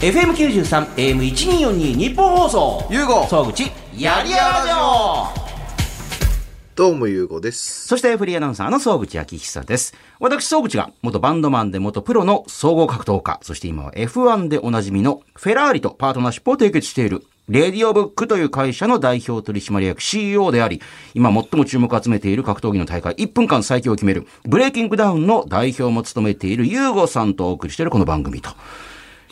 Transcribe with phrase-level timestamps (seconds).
[0.00, 2.86] FM93、AM1242 日本放送。
[2.88, 3.64] ゆうご総口、
[3.94, 5.26] やりやらじょ
[6.74, 7.86] どうもゆうごです。
[7.86, 9.92] そしてフリーアナウンサーの総口昭久です。
[10.18, 20.80] 私、総口が元バンドマンで元プロの総合格闘家、そして今は F1 でおなじみのフェラーリとパートナーシップを締結している、レディオブックという会社の代表取締役 CEO であり、
[21.12, 28.52] 今最も注目を集めている格闘技の大会1分間最強を決める、ブレイキングダウンの代表も務めているユーゴさんとお送りしているこの番組と。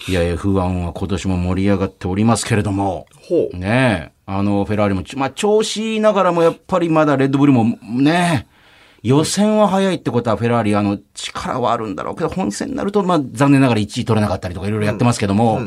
[0.07, 0.52] いや、F1
[0.84, 3.57] は今年も盛り上がっておりますけれども、ほう。
[3.57, 4.19] ねえ。
[4.27, 8.59] あの、フェラーリもち、まあ、調子いいながらも、やっぱりまだレッドブルも、ねえ。
[9.02, 15.62] 予選は早いってことは、フェラーリ、あの、力はあるんだろうけど、本戦になると、まあ、残念ながら1位取れなかったりとか、いろいろやってますけども、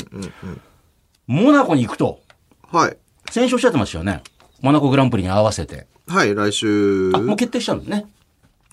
[1.27, 2.19] モナコに行くと、
[2.71, 2.97] はい。
[3.29, 4.21] 先週おっしゃってましたよね。
[4.61, 5.87] モナコグランプリに合わせて。
[6.07, 8.05] はい、来週あ、、もう決定したんですね。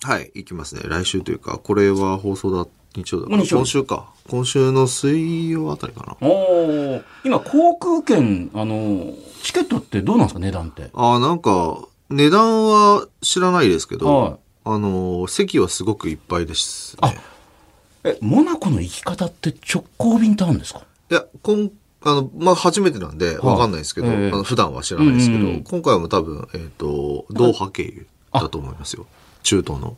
[0.03, 0.83] はい、行きますね。
[0.85, 2.67] 来週というか、これは放送だ、
[3.03, 4.11] 日曜だ今週か。
[4.29, 6.17] 今週の水曜あたりかな。
[6.21, 10.91] おー今、航空券、あの、チケットってどうなんですか、値段って？
[10.93, 11.79] ああ、なんか、
[12.11, 17.19] 値段は知らないですけど、はいあの、席はすごくいっぱいですね。
[18.05, 20.83] え、モナコの行き方って直行便ってあるんですか？
[21.11, 21.71] いや、こん、
[22.03, 29.07] あの、まあ、初めてなんで、わかんないですけど、ええあの普段は知らないですけど、うんうん今回はもう多分、えっ、と、ドーハ経由だと思いますよ。
[29.43, 29.97] 中東の。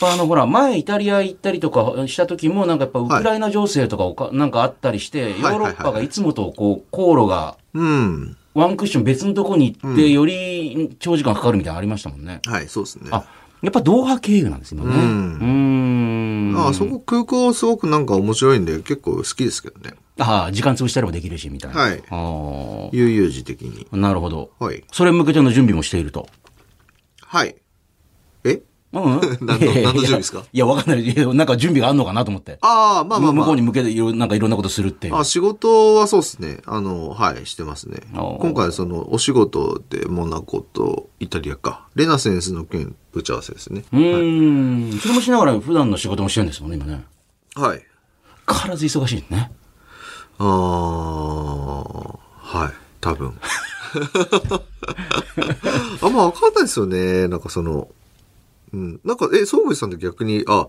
[0.00, 8.36] あの、ほら、前イタリア行ったりとかした時も、なんかやっぱウクライナ情勢とかおか、なんかあったりして、ヨーロッパがいつもとこう、航路が、うん。
[8.54, 12.40] ワンクッション別のとこに行って、より長時間かかるみたいなのありましたもんね。
[12.46, 13.08] はい、そうですね。
[13.12, 13.24] あ、
[13.62, 14.86] やっぱドーハ経由なんですよね。
[14.86, 16.56] ううんーん。
[16.56, 19.94] ああそこ空港すごくなんか面白いんで結構好きですけどね。
[20.18, 21.80] ああ、時間潰したりもできるし、みたいな。
[21.80, 23.86] はいあ悠々自適に。
[23.92, 24.50] あ、なるほど。
[24.58, 24.82] はい。
[24.92, 26.28] それに向けての準備もしていると。
[27.20, 27.54] はい。
[28.90, 30.42] えうん 何の何の準備ですか？
[30.52, 31.14] いや、わかんない。
[31.34, 32.58] なんか準備があんのかなと思って。
[32.62, 35.14] ああ、まあまあま向こうに向けていろ、なんかいろんなことするっていう。
[35.14, 35.20] あ。
[35.20, 36.58] あ仕事はそうですね。
[36.64, 38.00] あの、はい、してますね。
[38.14, 41.86] 今回そのお仕事でモナコとイタリアか。
[41.94, 43.84] レナセンスの件打ち合わせですね。
[43.92, 44.98] うーん。
[44.98, 47.04] それもしながら普段の仕事もしてるんですもんね、今ね。
[47.54, 47.82] はい。
[48.50, 49.52] 変わらず忙しいね。
[50.38, 50.48] ああ、
[52.38, 52.72] はい。
[53.00, 53.38] 多分。
[56.02, 57.28] あんまわかんないですよね。
[57.28, 57.88] なんかその、
[58.72, 59.00] うん。
[59.04, 60.68] なんか、え、総口さんって逆に、あ、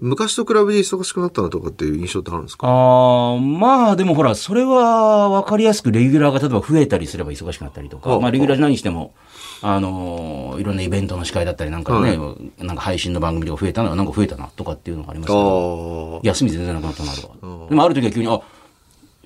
[0.00, 2.66] 昔と比べて忙しくなったなとかっていう印象ってあるんですか？
[2.66, 9.12] ああ、まあでもほら、それは分かりやすくレギュラーが例えば増えたりすれば忙しくなったりとか、はあまあレギュラー何しても、
[9.60, 12.18] あのーいろんなイベントの司会だったりなんかね、
[12.58, 17.34] なんか配信の番組とか増えたのなんか増えたなとかっていうのがありますけど、あ休み全然なくなったなとか。
[17.68, 18.40] でもある時は急に、あ、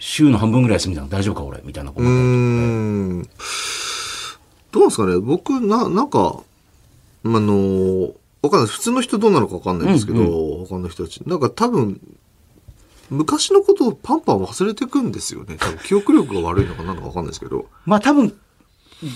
[0.01, 3.29] 週の半分ぐらい休みだな、大丈夫か俺みたいなことうーになったりん。
[4.73, 5.17] どうですかね？
[5.19, 6.41] 僕、な、なんか、
[7.35, 8.69] あの、わかんない。
[8.69, 10.25] 普通の人どうなのかわかんないんですけど、
[10.67, 11.19] 他の人たち。
[11.27, 12.01] なんか多分、
[13.11, 15.57] 昔のことをパンパン忘れてくんですよね。
[15.59, 17.67] 多分記憶力が悪いのかなのかわかんないですけど。
[17.85, 18.35] まあ多分、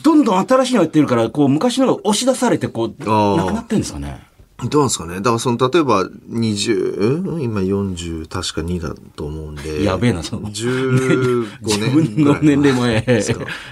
[0.03, 4.30] どんどん新しいのやってるから、こう昔のが押し出されて、こう、なくなってるんですかね。
[4.69, 5.15] どうなんですかね？
[5.17, 9.83] だからその、例えば、20、うん今40、確か2だと思うんで。
[9.85, 10.49] やべえなその。
[10.51, 13.23] 15自年分の年齢も、ええ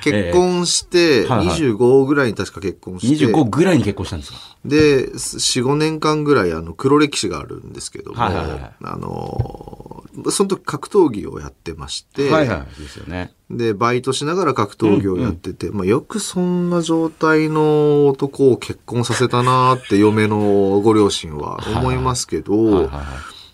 [0.02, 1.58] 結婚して、はいはい。
[1.60, 3.26] 25ぐらいに確か結婚して。
[3.26, 4.38] 25ぐらいに結婚したんですか？
[4.64, 8.74] で、4、5年間ぐらい、あの、黒歴史があるんですけども、はいはいはい。
[8.84, 12.80] あのー、その時格闘技をやってまして、はいはい。
[12.80, 13.32] ですよね。
[13.50, 22.90] で、バイトしながら格闘技をやってて、まあ、よくそんな状態の男を結婚させたなーって嫁のご両親は思いますけど。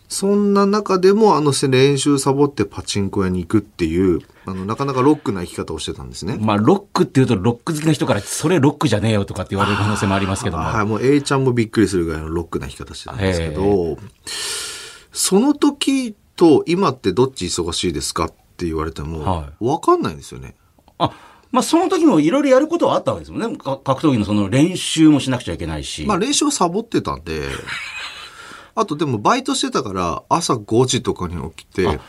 [0.07, 6.39] そんな中でも、あの、練習サボってパチンコ屋に行くっていう、あの、なかなかロックな生き方をしてたんですね。
[6.41, 10.63] まあ、ロックっていうと、ロック好きな人から、それロックじゃねえよとかって言われる可能性もありますけども。
[10.63, 13.97] はい、もう A ちゃんもびっくりするぐらいのロックな生き方してたんですけへど、
[15.11, 18.27] その時と今ってどっち忙しいですか？
[18.27, 20.55] って言われてもは、わかんないんですよね。
[20.99, 21.13] あ、
[21.51, 23.57] まあ、その時もいろいろやることはあったわけですもんね。
[23.57, 26.05] か格闘技のその練習もしなくちゃいけないし。
[26.05, 27.49] まあ練習はサボってたんで、
[28.75, 32.01] あとでもバイトしてたから朝5時とかに起きて、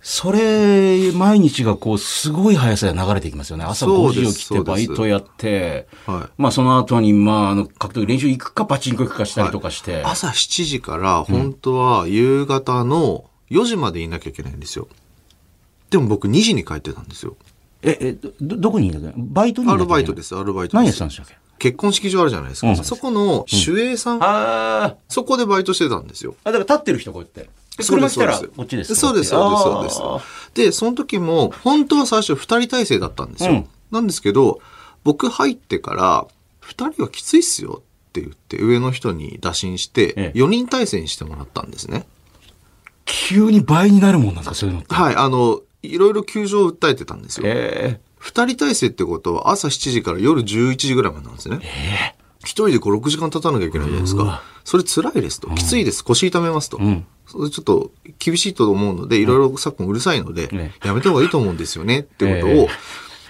[0.00, 3.64] それ、毎日がこう、すごい速さで流れていきますよね。
[3.64, 10.02] 朝5そうです時起きて、バイトやって、はいまあ、その後に、まあ、あの、格闘技練習行くか、パチンコ行くかしたりとかして。
[10.04, 14.86] 朝7時から本当は夕方の4時までいなきゃいけないんですよ。
[15.90, 17.36] でも僕2時に帰ってたんですよ。
[17.82, 19.18] え、え、ど、どこにいるんだっけ？
[19.18, 21.70] バイトにアルバイトです、アルバイト何ですやってたんでしたっけ？
[21.70, 22.68] 結婚式場あるじゃないですか。
[22.68, 26.34] うんそこの守衛さん、あそこでバイトしてたんですよ。
[26.44, 26.50] あ。
[26.50, 27.48] あ、だから立ってる人こうやって。
[27.76, 28.94] でそうです車来たら、こっちです。
[28.96, 29.50] そうです、そう
[29.84, 30.54] です、そうです。
[30.54, 33.52] で、その時も、本当は最初二人体制だったんですよ。
[33.52, 34.60] うんなんですけど、
[35.02, 36.26] 僕入ってから、
[36.60, 42.06] 二人はきついっすよって言って、上の人に打診してえ、え四人体制にしてもらったんですね。
[43.06, 44.94] 急に倍になるもんなんですか、そういうのって。
[44.94, 47.44] はい、あの、いろいろ窮状を訴えてたんですよ。
[47.46, 51.60] え二人体制ってことは朝7時から夜11時ぐらいまでなんですね。
[52.40, 54.42] 一人で5、6時間経たなきゃいけないじゃないですか。
[54.64, 55.48] それ辛いですと。
[55.50, 56.04] きついです。
[56.04, 56.78] 腰痛めますと。
[57.26, 62.00] それちょっと厳しいと思うので、いろいろ昨今うるさいのでね、やめた方がいいと思うんですよね。
[62.00, 62.68] ってことえを、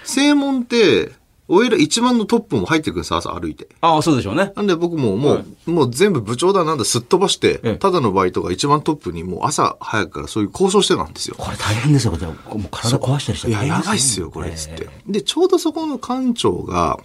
[0.03, 1.11] 正門って、
[1.51, 3.67] おいら一番のトップも入ってくるんです、朝歩いて。
[3.81, 4.53] ああ、そうでしょうね。
[4.55, 11.35] なんで僕ももう、もう全部部長だなんだすっ飛ばして、ええただのバイトが一番トップにもう朝早くからそういう交渉してたんですよ。
[11.37, 12.11] これ大変ですよ。
[12.11, 14.87] これもう体壊したりしていや、やばいっすよ、これ、つって。
[15.07, 16.99] で、ちょうどそこの館長が、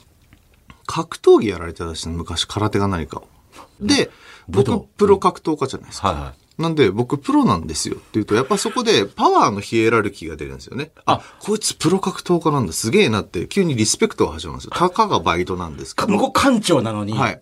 [0.86, 3.28] 格闘技やられてたんですね、昔、空手が何かを。
[3.80, 4.10] で、
[4.48, 6.08] 僕プロ格闘家じゃないですか。
[6.08, 6.43] はいはい。
[6.56, 10.92] なんで、僕、プロなんですよって言うと、やっぱそこでパワーのヒエラルキーが出るんですよね。
[11.04, 14.70] あ、こいつプロ格闘家なんだ、すげえなって、急にリスペクトが始まるんですよ。
[14.74, 16.08] たかがバイトなんですけど。
[16.08, 17.14] 向こう館長なのに。
[17.14, 17.40] はい。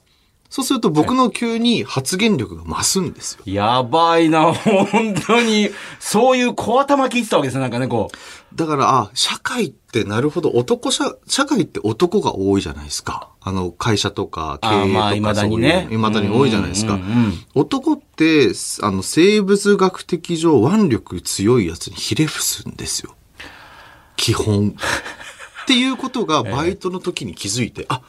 [0.53, 3.43] そうすると僕の急に発言力が増すんですよ。
[3.47, 5.70] やばいな、本当に。
[5.99, 8.56] そういう小頭聞いてたわけですね、なんかね、こう。
[8.56, 13.29] だから、あ、社会ってなるほど、男社、社会って男が多いじゃないですか。
[13.43, 17.33] あの、会社とか、経営とか、あまあ未だにね未だに多いじゃないですかうんうんうん。
[17.55, 23.15] 男って、あの、生物学的上腕力強いやつにひれ伏すんですよ。
[24.17, 24.75] 基本。
[25.65, 28.03] っていうことが、バイトの時に気づいて、あ、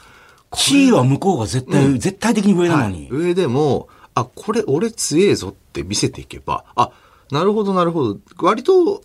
[0.50, 3.10] これ地位は向こうが絶対、絶対的に上なのに。
[3.12, 6.92] 上でも、あ、これ俺強えぞって見せていけば、あ、
[7.32, 8.20] なるほどなるほど。
[8.38, 9.02] 割と、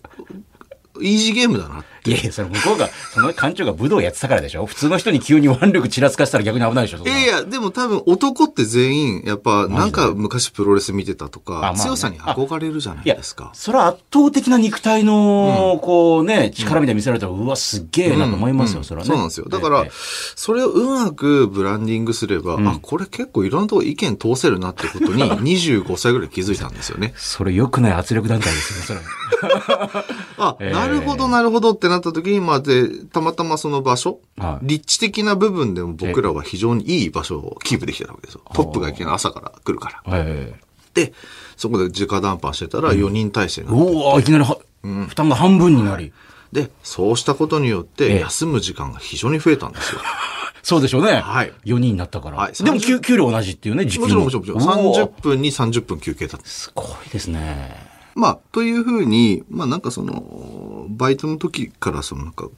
[1.01, 1.98] イージーゲームだなって。
[2.09, 13.51] いやいや、それ向こうが、その館長が武道やってたからでしょ普通の人に急に腕力ちらつかせたら逆に危ないでしょいやいや、でも多分男って全員、やっぱなんか昔プロレス見てたとか、強さに憧れるじゃないですか。
[13.53, 19.07] それは圧倒的な肉体の、こうね、力みたいに見せられたら、うわ、すっげえなと思いますよ、うんそれはね。
[19.07, 19.47] そうなんですよ。
[19.49, 19.91] だからええ、
[20.35, 27.13] それをうまくブランディングすれば、あ、これ結構いろんなとこ意見通せるなってことに 25歳ぐらい気づいたんですよね。
[27.17, 29.19] それ良くない圧力団体ですよね、それ。
[30.37, 38.41] あ、 ええなるほど、なるほどってなった時に、まあ、で、たまたまその場所、はい立地的な部分でも僕らは非常にいい場所をキープできてたわけですよ。
[38.53, 40.17] トップがいきなり朝から来るから。
[40.17, 41.13] ええで、
[41.55, 46.11] そこで直談判してたら4人体制になってうわいきなりは、負担が半分になり。
[46.51, 50.01] で、そうしたことによっええて、休む時間が非常に増えたんですよ。
[50.63, 51.13] そうでしょうね。
[51.13, 52.37] はい4人になったから。
[52.37, 54.87] はいでも給、給料同じっていうね、時給もちろんもちろんもちろん。
[54.87, 56.47] おー30分に30分休憩だった。
[56.47, 57.98] すごいですね。
[58.19, 62.49] まあ、というふうに、まあなんかその、バイトの時からそのなんか、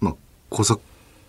[0.00, 0.14] まあ、
[0.50, 0.78] 小ざ、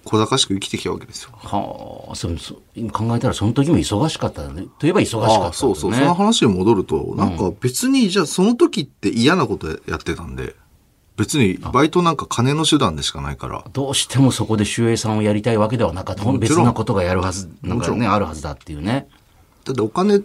[0.06, 1.32] 小賢しく生きてきたわけですよ。
[1.34, 4.68] はあ、そう、そう今考えたらその時も忙しかったね。
[4.80, 5.46] といえば忙しかった、ね。
[5.46, 5.94] ああそうそう。
[5.94, 10.56] その話に戻ると、なんか別に、じゃあその時って嫌なことやってたんで、
[11.18, 16.32] 別にバイトなんか金の手段でしかないから、どうしてもそこで守衛さんをやりたいわけではなかった。
[16.34, 19.08] 別なことがやるはず、なんかね、あるはずだっていうね。
[19.66, 20.22] だってお金、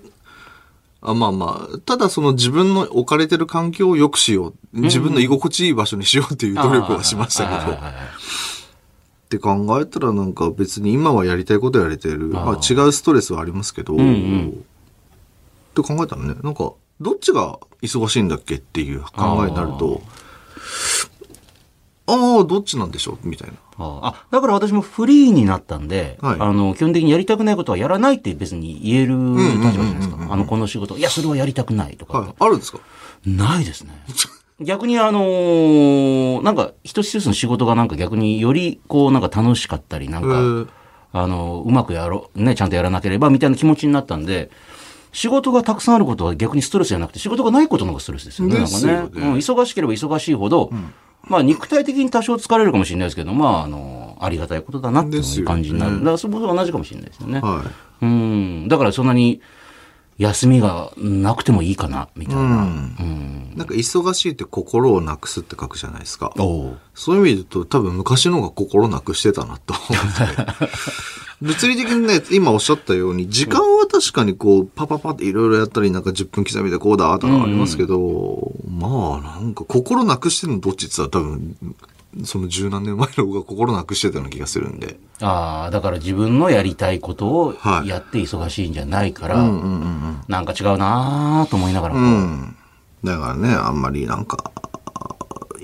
[1.02, 4.80] あまあまあ、ただその自分の置かれてる環境を良くしよう。
[4.80, 7.78] 自分の居心地いい場所にしようっていう努力はしましたけど、っ
[9.28, 12.28] て考えたらなんか別に今はやりたいことやれてる。
[12.28, 18.28] まあ違うストレスはありますけど、って考えたらね、なんか、どっちが忙しいん。
[18.28, 20.00] だっけっていう考えになると、
[22.08, 23.28] ああ、どっちなんでしょう？
[23.28, 23.54] みたいな。
[23.78, 30.16] ああだから私もフリーになったんで、はいあの、基本的にやりたくないことはやらないって別に言える立場じゃないですか。
[30.30, 32.18] あの、この仕事、いや、それはやりたくないとか。
[32.20, 32.34] はい。
[32.38, 32.78] あるんですか？
[33.26, 33.92] ないですね。
[34.60, 40.70] 逆にあのーなんか一つ一つの仕事がなんか逆によりこうなんか楽しかったり、なんか、
[41.12, 44.50] あのうまくやろう、ね、ちゃんとやらなければみたいな気持ちになったんで、
[45.12, 48.58] 仕事がたくさんあることは逆にストレスじゃなくて仕事がないことの方がストレスですよね。
[48.60, 49.26] ですよねなんかね。
[49.28, 50.70] うん、忙しければ忙しいほど、
[51.26, 55.92] まあ肉体的に多少疲れるかもしれないですけど、まああの、ありがたいことだなっていう感じになる。
[55.92, 57.40] ねだからそこと同じかもしれないですよね。
[57.40, 57.64] は
[58.00, 58.04] い。
[58.04, 58.68] うん。
[58.68, 59.40] だからそんなに
[60.18, 62.42] 休みがなくてもいいかな、みたいな。
[62.42, 63.52] うん。
[63.56, 66.32] なんか忙しいって心をなくすって書くじゃないですか。
[66.94, 70.66] そういう意味で言うと多分昔の方が心なくしてたなと思って。
[71.42, 81.56] 物理的にね、今おっしゃったように、時間は確かにこう、パパパっていろいろやったり、なんか10分刻みでこうだとかありますけど、まあなんか心なくしてるのどっちって言ったら多分、
[82.24, 84.98] その十何年前の方が心なくしてたような気がするんで。
[85.20, 91.94] ああ、だから自分のやりたいことをはいやって忙しいんじゃないから、うんうんうんなんか違うなーと思いながら。
[91.94, 92.56] うん。
[93.04, 94.50] だからね、あんまりなんか、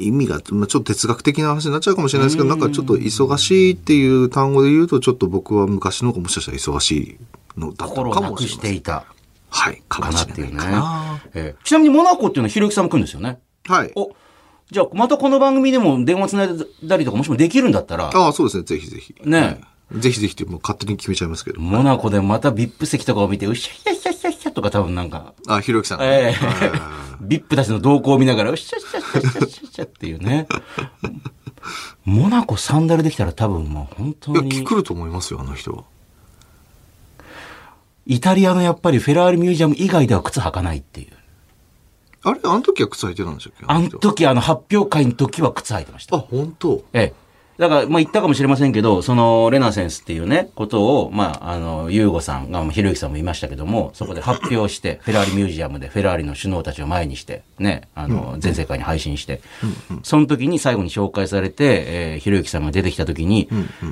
[0.02, 7.18] 意味が、まあ、ちょっと哲学的な話になっちゃうかもしれないですけど、なんかちょっと忙しいっていう単語で言うと、ちょっと僕は昔の方がもしかしたら忙しい
[7.60, 8.48] のだったのかもしれません。
[8.48, 9.04] していた
[9.50, 11.20] はい、かかもしなっていうねれないかな。。
[11.34, 13.38] えーちなみにモナコっていうのはひろゆきさんも来るんですよね？
[13.66, 13.92] はい。
[13.94, 14.14] お、
[14.70, 16.48] じゃあまたこの番組でも電話つない
[16.84, 19.14] だりとかもしもできるんだったら、ああ、そうですね、ぜひぜひ。
[19.24, 19.60] ねはい
[19.92, 21.60] ぜひぜひってもう勝手に決めちゃいますけど。
[21.60, 24.21] モナコでまた VIP 席とかを見て、うしゃひゃひゃひゃ
[24.52, 26.02] ひゃゃとか多分なんか、あ、ひろゆきさん。
[26.02, 26.36] ええ
[27.20, 30.46] ビップたちの動向を見ながら、うっしゃっしゃっしゃっしゃっしゃっしゃっていうね。
[32.04, 35.84] モナコサンダルできたら多分もう本当いや、に、来ると思いますよ、あの人は。
[38.06, 41.12] イタリアのやっぱりフェラーリミュージアム以外では靴履かないっていう。
[42.24, 43.64] あれあの時は靴履いてたんでしたっけ？
[43.66, 46.16] あの人時あの発表会の時は靴履いてました。
[46.16, 47.21] あ、本当ええ。
[47.58, 59.40] だから、まあ言ったかもしれませんけど、その、レナセンスっていうね、ことを、まあ、あの、ユーゴさんが、まあひろゆきさんも言いましたけども、そこで発表して、フェラーリミュージアムでフェラーリの首脳たちを前にして、ね、あの、全世界に配信して、
[60.02, 63.48] その時に最後に紹介されて、えーひろゆきさんが出てきた時に、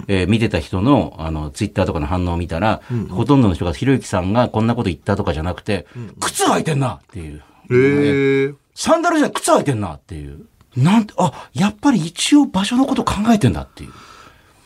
[0.09, 5.87] えー見てた人の、あの、ツイッターとかの反応を見たら、ほとんどの人がひろゆきさんがこんなこと言ったとかじゃなくて、
[6.21, 7.43] 靴履いてんなっていう。
[7.73, 8.55] へえ。
[8.75, 10.47] サンダルじゃ靴履いてんなっていう。
[10.77, 13.89] なんて、あ、やっぱり一応場所のこと考えてんだってい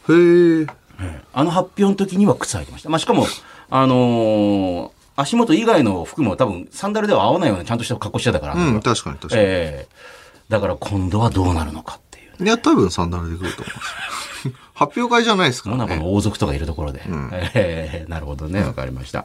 [0.08, 0.62] う。
[0.62, 0.66] へえ。
[1.32, 2.88] あの発表の時には靴履いてました。
[2.90, 3.26] まあ、しかも、
[3.70, 8.54] あのー足元以外の服も多分サンダルでは合わないようなちゃんとした格好してたから。
[8.54, 9.42] うん、確かに確かに。
[9.42, 9.88] ええ
[10.48, 12.44] だから今度はどうなるのかっていう。
[12.44, 13.94] いや、多分サンダルで来ると思います。
[14.74, 15.94] 発表会じゃないですかモナコ。
[15.94, 17.00] の王族とかいるところで。
[17.54, 18.62] ええなるほどね。
[18.62, 19.24] わかりました。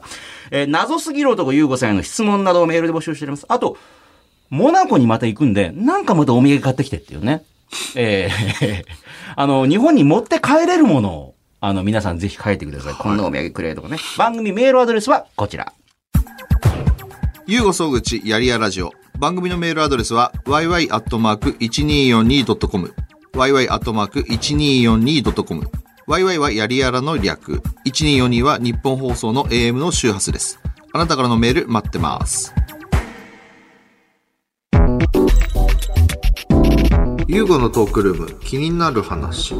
[0.52, 3.46] えー謎すぎる男ゆうごさんへの質問などをメールで募集しております。
[3.48, 3.76] あと、
[4.50, 7.42] モナコにまた行くんで、なんかまたお土産買ってきてっていうね。
[7.94, 8.28] え
[8.60, 8.84] え
[9.36, 12.94] あの、日本に持って帰れるものを、あの、皆さんぜひ書いてください。
[12.94, 13.98] こんなお土産くれとかね。
[14.18, 15.72] 番組メールアドレスはこちら。
[17.46, 18.92] ゆうご総口やりやラジオ。
[19.18, 22.94] 番組のメールアドレスは yy.1242.com。
[23.34, 25.70] yy.1242.com。
[26.08, 27.62] yy はやりやらの略。
[27.86, 30.58] 1242は日本放送の AM の周波数です。
[30.92, 32.52] あなたからのメール待ってます。
[37.32, 39.54] ゆうごのトークルーム、気になる話。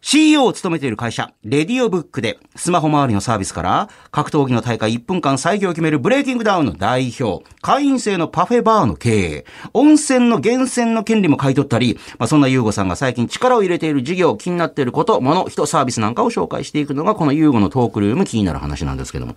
[0.00, 19.36] CEO を務めている会社、レディオブックで、スマホ周りのサービスから、格闘技の大会1分間再起を決めるブレイキングダウンの代表、会員制のパフェバーの経営、温泉の源泉の権利も買い取ったり、まあ、そんなユーゴさんが最近力を入れている事業、気になっていること、もの、人、サービスなんかを紹介していくのが、このユーゴのトークルーム気になる話なんですけども。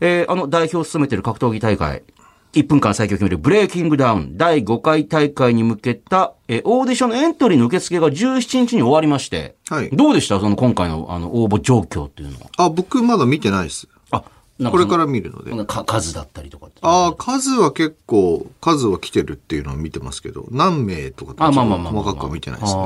[0.00, 2.02] えーあの代表を務めている格闘技大会、
[2.52, 10.38] 1分間最強を決めるブレイキングダウン第5回大会に向けた、えーオーディションのエントリーの受付が17日に終わりまして、はいどうでした？
[10.38, 12.46] その今回のあの応募状況っていうのは。
[12.58, 13.88] あ、僕まだ見てないです。
[14.10, 14.22] あ、
[14.70, 15.54] これからそ見るので。
[15.54, 16.68] のか数だったりとか。
[16.82, 22.02] ああ、数は結構、数は来てるっていうのは見てますけど、何名とかあ、まあまあまあまあ。
[22.02, 22.82] 細かくは見てないですね。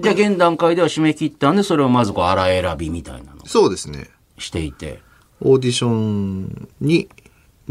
[0.00, 4.10] じゃあ現段階では締め切ったんで、それをまずこう、荒選びみたいなのをそうですね。
[4.38, 5.00] していて。
[5.40, 7.08] オーディションに、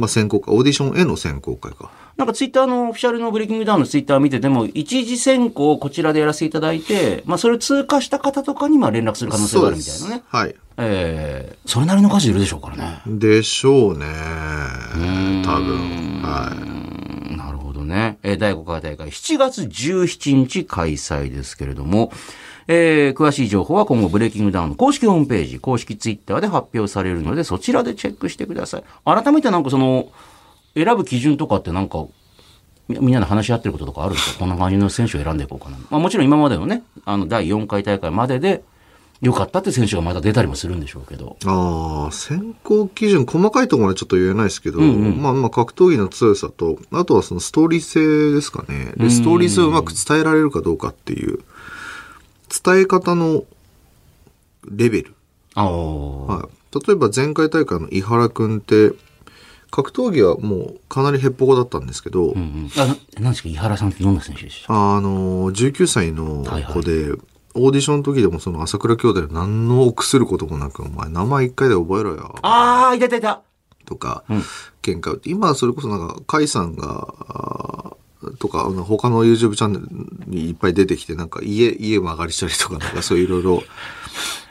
[0.02, 1.92] まあ選考会、オーディションへの選考会か。
[2.18, 10.24] なんかツイッターのオフィシャルのブレイキングダウンのツイッター見てても、一次選考をこちらでやらせていただいて、まあそれを通過した方とかにまあ連絡する可能性があるみたいなね。
[10.28, 10.56] はい。
[10.78, 13.02] ええそれなりの数いるでしょうからね。
[13.06, 14.06] でしょうね。
[15.46, 16.22] 多分。
[16.24, 18.18] はうんなるほどね。
[18.24, 22.12] えー第5回大会7月17日開催ですけれども、
[22.68, 28.84] えー詳しい情報は今後ブレイキングダウンの公式ホームページ、公式ツイッターで発表されるので、そちらでチェックしてください。
[29.06, 30.10] 改めてなんかその、
[30.76, 32.06] 選ぶ基準とかってなんか、
[32.88, 34.40] みみんなで話し合ってることとかあるんですか？
[34.40, 35.78] こんな感じの選手を選んでいこうかな。
[35.90, 38.64] まあもちろん今までのね、あの第4回大会までで
[39.22, 41.38] 良かったって選手がまた出たりもするんでしょうけど。
[41.42, 41.46] い。
[41.46, 48.94] ああ、選考基準、細かいところはちょっと言えないですけど、まあまあ格闘技の強さと、あとはそのストーリー性ですかね。
[48.98, 51.40] で、ストーリー性をうまく伝えられるかどうかっていう、
[52.64, 53.44] 伝え方の
[54.70, 55.16] レベル。
[55.56, 56.86] ああ、はい。
[56.88, 58.94] 例えば前回大会の井原くんって、
[59.72, 62.70] 格闘技はもうかなりヘッポコだったんですけど、うんうん。
[62.78, 63.50] あ、ななんですか？
[63.50, 64.74] 井原さんってどんな選手でした？
[64.96, 66.44] あの、19歳の
[66.74, 67.14] 子で、
[67.54, 73.42] オーディションの時でもその朝倉兄弟で何の臆することもなく、お前名前一回で覚えろよ、ああ、いたいたいた。
[73.86, 74.24] とか、
[74.82, 77.98] 喧嘩売って、今はそれこそなんか、甲斐さんが、
[78.40, 79.88] とか、あの他の YouTube チャンネル
[80.28, 83.64] にいっぱい出てきて、なんか家、家曲がりしたりとか、なんかそういういろいろ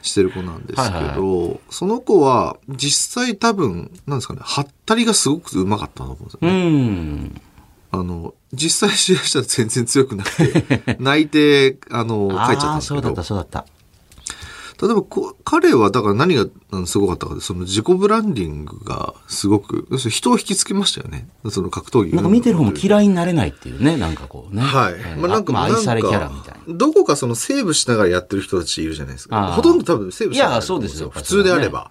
[0.02, 6.52] してる子なんですけど、はいはいその子は実際多分、なんですかね、はったりがすごく上手かったと思うんですようね。
[7.26, 7.40] ん。
[7.92, 13.66] あの、実際試合したら全然強くなくて、 泣いて、あの、帰っちゃったんですけどそうだっ、た、そうだった。
[14.80, 16.46] 例えばこ、彼はだから何が
[16.86, 21.28] すごかったかで、その自己ブランディングがすごく、要するに人を引きつけましたよね。
[21.50, 24.62] その格闘技なんか見てる方も嫌いになれないっていうね、なんかこうね。
[24.62, 24.94] はい。
[24.94, 26.74] えーまあなんか、まあ、愛されキャラなんかみたいな。
[26.74, 29.48] どこかそのセーブしながらやってる人たちいるじゃないですか。
[29.48, 31.90] ほとんど多分セーブしながらいやそうですよ普通であれば。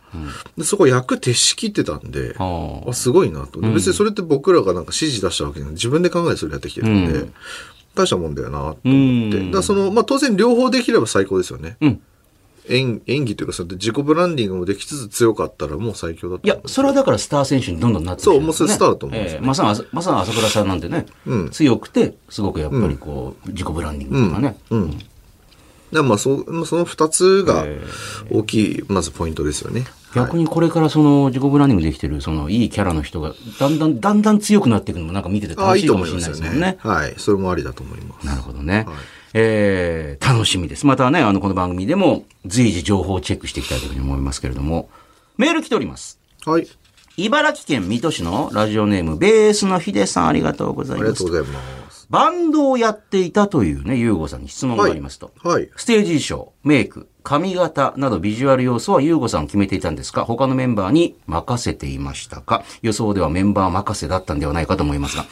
[0.58, 3.62] でそこ役徹しきってたんで、あすごいなと。
[3.62, 5.76] で別にそれって僕らがなんか指示出したわけじゃない。
[5.76, 7.30] 自分で考えてそれやってきてるんで、
[7.96, 8.90] 大したもんだよなと思って。
[8.90, 11.78] うんだその、まあ当然両方できれば最高ですよね。
[11.82, 12.02] うん。
[12.68, 16.46] 演演技というか、そ自己ブランディングもできつつ強かったらもう最強だと。
[16.46, 21.06] いや、それはだからスター選手にどんどんなってきねそうもうそれスターだと思うんですよええまさに、まさに朝倉さんなんてね、
[21.52, 24.58] 強くて、すごくやっぱりこう、自己ブランディングとかね。
[25.92, 27.66] でまあそまあその二つが
[28.30, 29.86] 大きい、まずポイントですよね。
[30.14, 37.02] 逆にこれからその自己ブランディングできてる、そのいいキャラの人が、だんだん、だんだん強くなっていくのもなんか見てて楽しいかもしれないですもんねますよね。。
[37.02, 37.14] はい。
[37.18, 38.26] それもありだと思います。
[38.26, 38.86] なるほどね。
[39.34, 40.86] えー、楽しみです。
[40.86, 44.90] またね、あの、この番組でも随時情報をチェックしていきたいというふうに思いますけれども、
[45.38, 46.20] メール来ております。
[46.46, 46.68] はい。
[47.18, 51.28] 茨城県水戸市のラジオネーム、ベースのヒデさん、ありがとうございますありがとう。
[51.28, 52.08] ございます。
[52.10, 55.32] バンドをやっていたというね、ユーゴさんに質問がありますと。
[55.44, 55.70] はい。
[55.76, 60.26] ステージ衣装、メイク、髪型などビジュアル要素はユーゴさん決めていたんですか？
[60.26, 62.64] 他のメンバーに任せていましたか？
[62.82, 65.26] 予想ではメンバー任せだったんではないかと思いますが。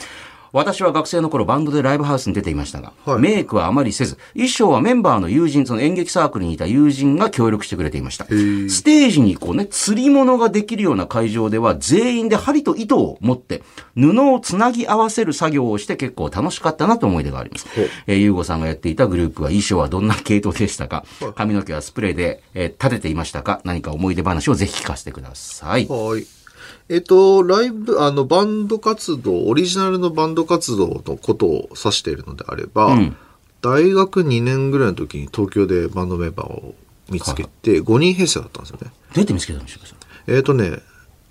[0.53, 8.25] 私は学生の頃バンドでライブハウスに出ていましたが、はいメイクはあまりせず、衣装はメンバーの友人、その演劇サークルにいた友人が協力してくれていました。
[8.25, 13.63] ーステージにこうね、釣り物ができるような会場では全員で針と糸を持って
[13.95, 17.67] 布をつなぎ合わせる作業をして結構楽しかったなと思い出があります。
[18.07, 21.03] えー、ゆうごさんがやっていたグループは衣装はどんな系統でしたか？
[21.35, 23.61] 髪の毛はスプレーで、えー立てていましたか？
[23.63, 25.87] 何か思い出話をぜひ聞かせてください。
[25.87, 26.36] はい。
[26.89, 33.17] えっと、ライブ、あの、バンド活動、オリジナルのバンド活動のことを指しているのであれば、ん。
[33.61, 36.75] 大学2年ぐらいの時に東京でバンドメンバーを
[37.09, 38.87] 見つけて、5人編成だったんですよね。
[38.87, 39.95] どうやって見つけたんでしょうか
[40.27, 40.79] えっ、とね、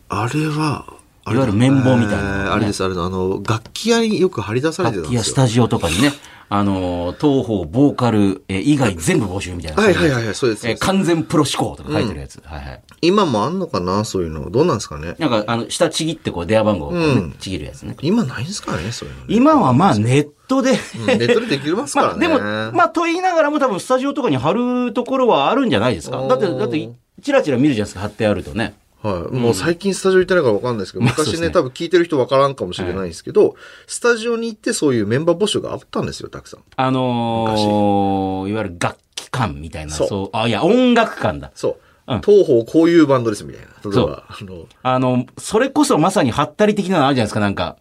[0.09, 0.87] あれは、
[1.25, 2.45] あれだいわゆる綿棒みたいなのね。
[2.45, 5.19] えーあれです、あれだ、あの、楽器屋によく張り出されてたんですよ。
[5.19, 6.13] 楽器やスタジオとかにね、
[6.49, 9.83] あのー、東方、ボーカル、えー以外全部募集みたいな。
[9.83, 10.69] はいはいはいはい、そうです。
[10.69, 12.41] え完全プロ志向とか書いてるやつ。
[12.45, 12.83] はいはい。
[13.03, 14.51] 今もあんのかなそういうの。
[14.51, 16.93] どうなんですかねなんか、あの、下ちぎってこう、電話番号を
[17.39, 17.97] ちぎるやつね。
[18.03, 19.27] 今ないんですかねそういうのね。
[19.29, 22.29] 今はまあネットで、うんネットでできますからね。
[22.29, 26.27] まあ、でも、まあ、と言いながらも多分スタジオとかに貼るところはあるんじゃないですか。
[26.29, 26.89] だって、だって、
[27.23, 28.75] チラチラ見るじゃないですか、貼ってあるとね。
[29.07, 29.33] はい。
[29.33, 33.55] もう最近スタジオ行ってないからわかんないですけど、うですね昔ね、多分聞いてる人わからんかもしれないんですけど、
[33.87, 36.61] スタジオに行ってそういうメンバー募集があったんですよ、たくさん。
[36.77, 41.53] あのー、いわゆる楽器館みたいな、そうそう、あ、いや、音楽館だ。
[41.55, 41.73] そう。
[41.73, 41.87] うん
[42.25, 43.67] 東方こういうバンドですみたいな。
[43.67, 47.79] 例えそうば、あの、あの、それこそまさにハったり的なのあるじゃないですか、なんか。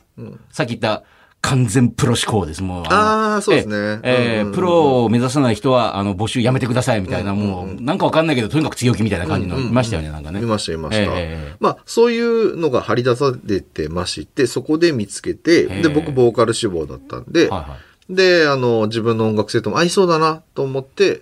[0.52, 1.04] さっき言った、
[1.46, 2.84] 完全プロ志向です、もう。
[2.84, 10.42] のあーそうですねええうんうんうんええプロを目指さない人は、あの、募集やめてください、みたいな、もう、なんかわかんないけど、とにかく強気みたいな感じの、いましたよね、なんかね。
[10.42, 11.04] いました、いました。
[11.04, 17.78] ええまあ、そういうのが張り出されてまして、そこで見つけて、ええで、僕、ボーカル志望だったんで、はいは
[18.10, 18.16] い。
[18.16, 21.22] で、あの、自分の音楽性とも合いそうだなと思って、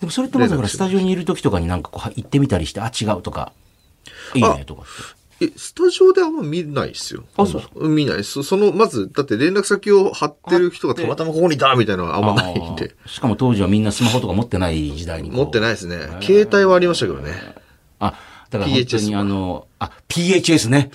[0.00, 3.52] でもそれってまずほら、スタジオにいる時とかになんかこう、行ってみたりして、あ、違うとか、
[4.34, 4.84] いいね、とか。
[5.40, 7.22] え、スタジオであんま見ないですよ。
[7.36, 8.24] あそう見ない。
[8.24, 12.96] その、まず、だって連絡先を貼ってる人がたまたまここにいたみたいなのはあんまないんで。
[13.06, 15.30] しかも当時はみんなスマホとか持ってない時代に。
[15.30, 15.96] 持ってないですね。
[16.22, 17.32] 携帯はありましたけどね。
[18.00, 18.14] あ、
[18.50, 20.90] だから本当にあの、あ、PHS ね。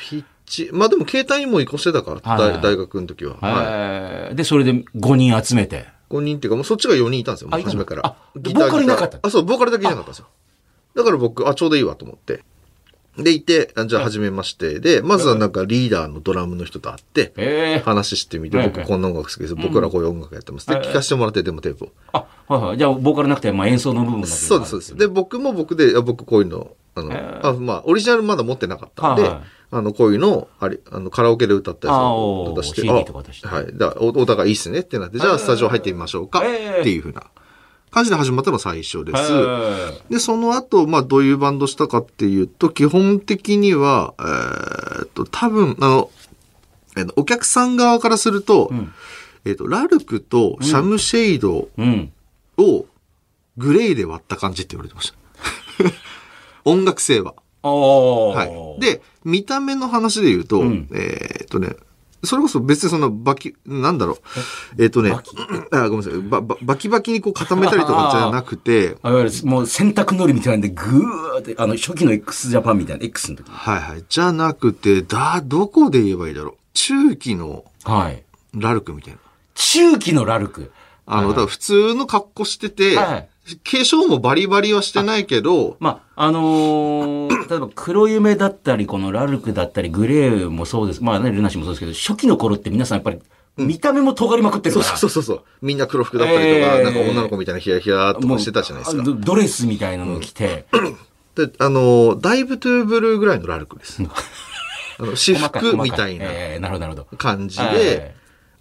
[0.71, 3.37] まあでも携帯にも移行してたから、大大学の時は。
[3.39, 3.65] はい。
[3.67, 5.85] えーで、それで5人集めて。
[6.09, 8.05] 5人っていうか、もうそっちが4人いたんですよ、初めから。
[8.05, 10.27] あギターボーカルいなかったあ、そう、ボーカルだけいなかったんですよ。
[10.95, 12.43] だから僕、あ、ちょうどいいわと思って。
[13.17, 14.79] で、いて、あじゃあ始めまして。
[14.79, 19.55] で、まずはなんかリーダーのドラムの人と会って、ええ話してみて、はい僕こんな音楽好きです。
[19.55, 20.67] 僕らこういう音楽やってます。
[20.67, 21.91] で、聞かせてもらってデモテープを。
[22.11, 22.77] あ、はいはい。
[22.77, 24.95] じゃあ、ボーカルなくて、まあ演奏の部分だけそうです、そうです。
[24.95, 29.29] で、僕も僕で、あ僕こういうの、あの、あまあ、オリジナルまだ持ってなかったんで、
[29.71, 33.77] あの、こういうのを、あり、あの、カラオケで歌ったやつあを出して、てはい。
[33.77, 37.23] だおお互いいいっすねってなって、じゃあスタジオ入ってみましょうか、ええっていうふうな
[37.93, 39.31] 感じで始まったのが最初です。
[40.09, 46.09] えで、その後、まあ、どういうバンドしたかっていうと、基本的には、えーっと、多分、あの、
[46.97, 48.71] えーお客さん側からすると、
[49.45, 51.69] えーっと、ラルクとシャムシェイド。
[52.57, 52.85] を
[53.57, 55.17] グレーで割った感じって言われてました。
[56.65, 57.35] 音楽性は。
[57.63, 61.75] はい。、で、見た目の話で言うと、んえーっとね、
[62.23, 64.17] それこそ別にそのバキ、なんだろう。
[64.77, 64.85] え？
[64.85, 65.11] ーっとね、
[65.71, 66.21] あ、ごめんなさい。
[66.21, 71.39] ばばバキバキにこう固めたりとかじゃなくて、いわゆるもう洗濯のりみたいなんで、ぐー。
[71.39, 73.49] って、あの、初期の x ジャパンみたいな、X の時。
[73.49, 74.05] はいはい。
[74.07, 76.53] じゃなくて、だ、どこで言えばいいだろう。
[76.73, 78.23] 中期のはい。
[78.53, 79.19] ラルクみたいな。
[79.55, 80.71] 中期のラルク。
[81.05, 91.03] あの、だから普通の格好してて、はい化粧もバリバリはしてないけど、まあ、あのー 例えば黒夢だったり、このラルクだったり、グレーもそうです。
[91.03, 93.19] まあね、ルナシーもそうですけど、初期の頃って皆さんやっぱり、
[93.57, 94.97] 見た目も尖りまくってるそうから。
[94.97, 95.41] そうそうそう。
[95.61, 99.03] みんな黒服だったりとか、えーなんか女の子みたいなヒヤヒヤとかしてたじゃないですか。
[99.03, 100.65] ドレスみたいなのを着て、
[101.35, 104.01] で、あの、ダイブトゥーブルーぐらいのラルクです。
[104.99, 106.27] あの、私服みたいな。
[107.17, 108.15] 感じえで、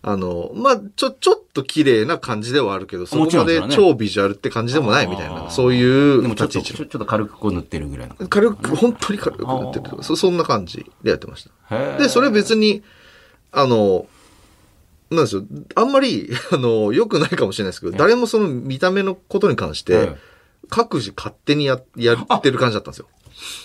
[0.04, 8.28] あの、まあ、ちょ、ちょっと綺麗な感じではあるけど、そこまで超ビジュアルって感じでもないみたいな、そういうでもちょっと、立ち位置ちょちょっと軽くこう塗ってるぐらいの。
[8.28, 10.16] 軽く、本当に軽く塗ってるそ。
[10.16, 11.98] そんな感じでやってました。
[11.98, 12.82] で、それ別に、
[13.52, 14.06] あの、
[15.10, 15.44] なんですよ。
[15.76, 20.16] あんまり、 あの、良くないかもしれないですけど、誰もその見た目のことに関してええ、
[20.68, 23.06] 各自勝手にや、やってる感じだったんですよ。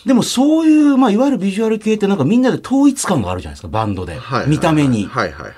[0.06, 4.14] でもそういう、まあ、いわゆるビジュアル系ってなんかみんなで統一感があるじゃないですか、バンドで。
[4.14, 4.50] はいはい。
[4.50, 5.06] 見た目に。
[5.06, 5.54] はいはいはい。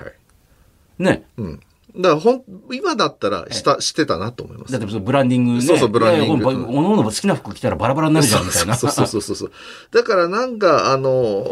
[1.00, 1.24] ね。
[1.36, 1.60] うん。
[1.96, 4.80] だからほん、今だったらした、してたなと思いますだっ。
[4.80, 5.62] てそのブランディングね。
[5.62, 8.76] そうそうブランディングおのおの好きな服着たらバラバラになるじゃん、みたいな。
[8.76, 9.52] そうそうそうそうそう。
[9.90, 11.44] だからなんか、あの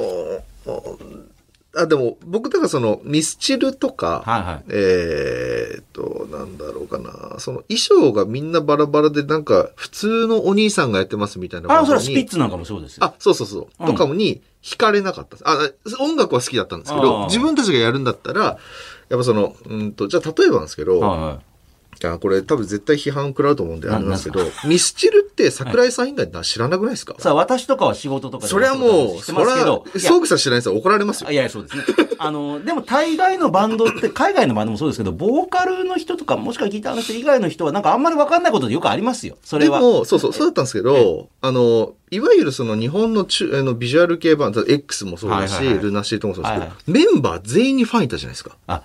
[1.77, 13.05] あ、でも、僕、だからその、ミスチルとか、はいはいえーっと、なんだろうかな、その衣装がみんなバラバラで、なんか、普通のお兄さんがやってますみたいなあ、それはにスピッツなんかもそうですよ。
[13.05, 13.67] あ、そうそうそう。
[13.81, 15.37] うんとかもに、惹かれなかった。
[15.45, 18.59] あ、音楽は好きだったんですけど、自分たちがやるんだったら、
[19.09, 21.48] やっぱその、うんと、じゃあ例えばなんですけど、はいはい。
[22.07, 29.23] あこれ多分絶対批判食らうと思うんでなあれなんですけど、ミスチルって桜井さん以外な知らなくないですか、さあ、私とかは仕事とかでそれはもう。
[29.23, 31.35] それは、ソークさん知らない人は怒られますよい。
[31.35, 31.83] やそうですね。
[32.19, 39.37] あの、でも大概のバンドって、海外のバンドもそうですけど、ボーカルの人とか、もしくはギターの人以外の人は、なんかあんまりわかんないことでよくありますよ。
[39.43, 39.79] それは。
[39.79, 48.57] でも、そうそう、そうだったんですけど、あの、いわゆるその日本の中あのビジュアル系バンド、X もそうだし、ルナシーともそうですけど、メンバー全員にファンいたじゃないですか。
[48.67, 48.83] あ、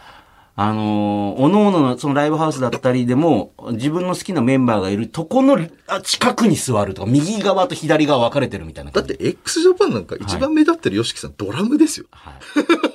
[0.55, 8.91] あのー、おのおののそのライブハウスだったりでも、自分の好きなメンバーがいるとこのあ近くに座るとか、右側と左側分かれてるみたいな。
[8.91, 12.05] だって x ジャパンなんか一番目立ってる YOSHIKI さん、ドラムですよ。
[12.11, 12.33] はい。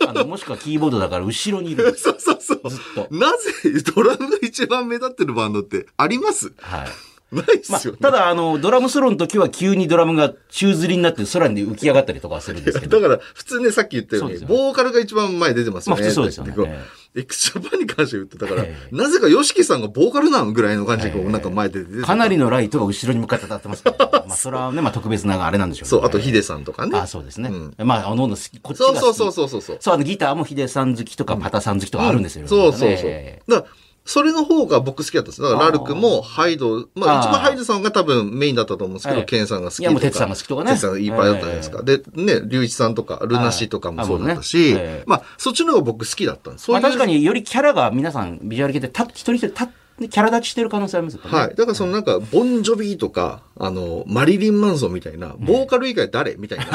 [0.08, 1.94] あの、もしくはキーボードだから後ろにいる。
[1.98, 2.70] そうそうそう。
[2.70, 3.08] ずっと。
[3.14, 6.52] なぜドラムが一番目立ってるバンドってあります？
[6.58, 6.88] はい。
[7.32, 7.98] ないっまあすよ、ね。
[8.00, 13.00] ただ、あの、ドラムソロの時は急にドラムが宙吊りになって空に浮き上がったりとかはするんですけど。
[13.00, 16.02] だから、普通ね、さっき言ったように、ボーカルが一番前に出てますよね。
[16.02, 26.98] まあ普通そうですよねってこえ x ジャパンに関して言うと、だからえ、なぜか YOSHIKI さんがボーカルなのぐらいの感じで、こう、なんか前で出ててかなりのライトが後ろに向かって立ってますから、 まあ、それはね、まあ、特別なあれなんでしょうねそう、あとヒデさんとかね。
[26.98, 27.50] あ、そうですね。
[27.50, 29.00] うんまあ、おのこっちが。
[29.00, 29.76] そうそうそうそうそう。
[29.80, 32.46] そう、あの、ギターもヒデさん好きとか、パタさん好きとかあるんですよ。
[32.46, 33.10] そうそうそう。
[33.10, 33.68] ねだから、
[34.08, 35.42] それの方が僕好きだったんです。
[35.42, 39.82] だから、ラルクもハイド、まあ一番ハイドさんが多分メインだったと思うんですけど、はいケンさんが好きとか。
[39.82, 41.82] いやもう哲さんが好きとかね哲さんがいっぱいだったじゃないですか。
[41.82, 46.70] で、ね、龍一さんとか、ルナシーとかもそうだったし、まあ、そっちの方が僕好きだったんです。
[46.70, 51.30] まあ、確かによりキャラが皆さん、ビジュアル系で、た一人一人た、キャラ立ちしてる可能性ありますよね。
[51.30, 51.54] はい。
[51.56, 56.66] だからそのなんか、ボンジョビーとか、あの、マリリン・マンソンみたいな、ボーカル以外誰みたいな。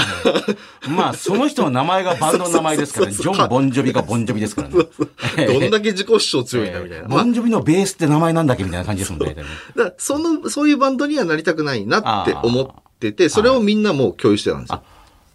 [0.93, 3.13] まあ、その人の名前がバンドの名前ですから ね。
[3.13, 4.75] ジョン・ボンジョビがボンジョビですからね。
[5.47, 7.07] どんだけ自己主張強いんだみたいな。
[7.07, 9.36] まあボンジョビのベースって名前なんだっけみたいな感じですもんね。
[9.36, 12.67] だからその、そういうバンドにはなりたくないなって思っ
[12.99, 14.83] てて、それをみんなもう共有してたんですよ。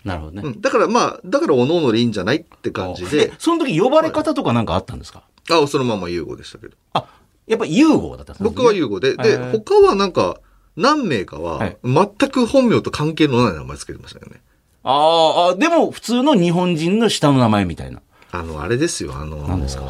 [0.04, 0.42] なるほどね。
[0.44, 5.22] うんだからまあ、だからおのおのでいいんじゃないって感じえで、、その時呼ばれ方とかなんかあったんですか？
[5.50, 6.76] あ、そのまま優吾でしたけど。
[6.92, 7.04] あ、
[7.48, 10.38] やっぱ優吾だったんですか僕は優吾で、で、他はなんか、
[10.76, 14.40] 何名かは、はい全く本名と関係のない名前つけてましたよね。
[14.84, 18.00] あーあ、でも普通の日本人の下の名前みたいな。
[18.30, 19.84] あの、あれですよ、あのー何ですか？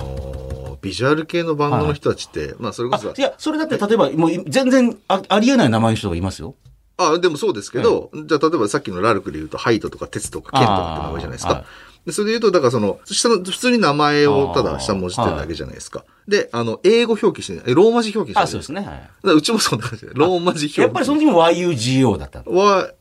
[0.80, 6.54] ビジュアル系のバンドの人たちって、まあそれこそ、あいや、それだって例えば、もう全然あありえない名前の人がいますよ。
[6.96, 11.64] あ、でもそうですけど、じゃあ例えばさっきのラルクで言うと、ハイトとかテツとかケンとかって名前じゃないですか。
[12.06, 16.04] でそれで言うと、だからその、下の、普通に名前をただ下文字ってるだけじゃないですか。
[16.28, 18.44] で、あの、英語表記してない、えローマ字表記してない。
[18.44, 18.82] あ、そうですね。
[19.24, 19.36] はい。
[19.36, 20.80] うちもそんな感じで、ローマ字表記。
[20.82, 22.54] やっぱりその時も YUGO だったの？
[22.54, 22.92] は、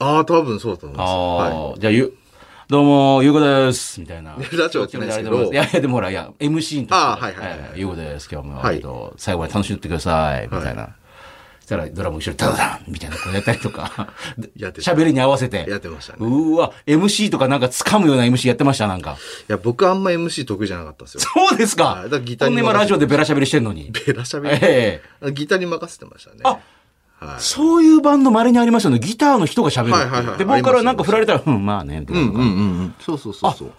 [0.00, 1.08] ああ、多分そうだと思います。
[1.08, 1.36] ああ、
[1.70, 1.80] はい。
[1.80, 2.18] じゃあ、ゆ、
[2.68, 4.00] どうも、ゆうこです。
[4.00, 4.36] みたいな。
[4.58, 8.28] ラジオってないですけどいやいや、でもほら、いや、MC の時あーはいはいはいゆうこです。
[8.32, 10.48] 今日も、はいえっと最後まで楽しんでってください。
[10.50, 10.86] みたいな。
[10.86, 11.01] そ
[11.62, 14.12] したら、ドラム後ろにダダダンみたいなこうやったりとか。
[14.56, 15.66] 喋りに合わせて。
[15.68, 16.18] やってましたね。
[16.20, 19.16] うーわ、MC とかなんか掴むような MC やってました、なんか。
[19.48, 21.20] いや、僕あんま MC 得意じゃなかったんですよ。
[21.20, 21.84] そうですか？
[21.84, 23.90] はいだからギターに今ラジオでベラ喋りしてんのに。
[24.06, 24.58] ベラしゃべり。
[24.60, 26.40] ええギターに任せてましたね。
[26.44, 26.58] あ
[27.24, 27.40] はい。
[27.40, 28.98] そういうバンド稀にありますよね。
[28.98, 29.92] ギターの人が喋る。
[29.92, 32.40] はいはいはいで、ボーカルはなんか振られたら、うん、まあね、うんうんう
[32.82, 32.94] ん。
[33.00, 33.72] そうそうそうそう。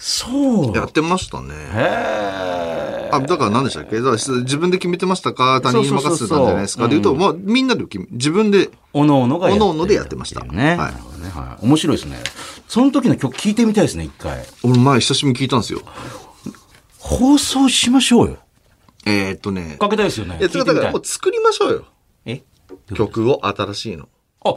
[0.00, 0.76] そう。
[0.76, 1.54] やってましたね。
[1.54, 3.10] へえ。
[3.12, 3.98] あ、だから何でしたっけ？
[3.98, 5.60] 自分で決めてましたか？
[5.60, 6.84] 他人に任せてたんじゃないですか？
[6.84, 10.68] で言うと、まあ、みんなで決め自分で、おのおのがやっおのおのでやってましたね。
[10.70, 10.78] はい。
[10.78, 11.66] はい。
[11.66, 12.18] 面白いですね。
[12.68, 14.44] その時の曲聞いてみたいですね、一回。
[14.62, 15.80] 俺前久しぶりに聞いたんですよ。
[16.98, 18.36] 放送しましょうよ。
[19.04, 19.78] えー、っとね。
[19.80, 20.38] かけたいですよね。
[20.38, 21.84] いや、だからもう作りましょうよ。
[22.24, 22.42] え？
[22.94, 24.08] 曲を新しいの。
[24.44, 24.56] あ、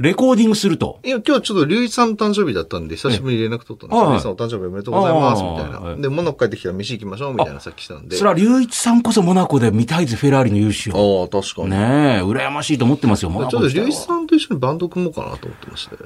[0.00, 0.98] レコーディングすると。
[1.04, 4.00] いや、今日ちょっと龍一さんの誕生日だったんで、久しぶりに連絡取ったんですよ。
[4.00, 6.02] はい龍一さんお誕生日おめでとうございます、みたいはいな。
[6.02, 8.16] で、モナコ帰ってきたら飯行きましょう、みたいなさっきしたんで。
[8.16, 10.96] それは、隆一さんこそモナコで見たいぜ、フェラーリの優勝。
[10.96, 11.70] ああ、確かに。
[11.70, 15.96] ねえ、羨ましいと思ってますよ、モナちょっと龍一さんと一緒にバンド組もうかなと思ってまして。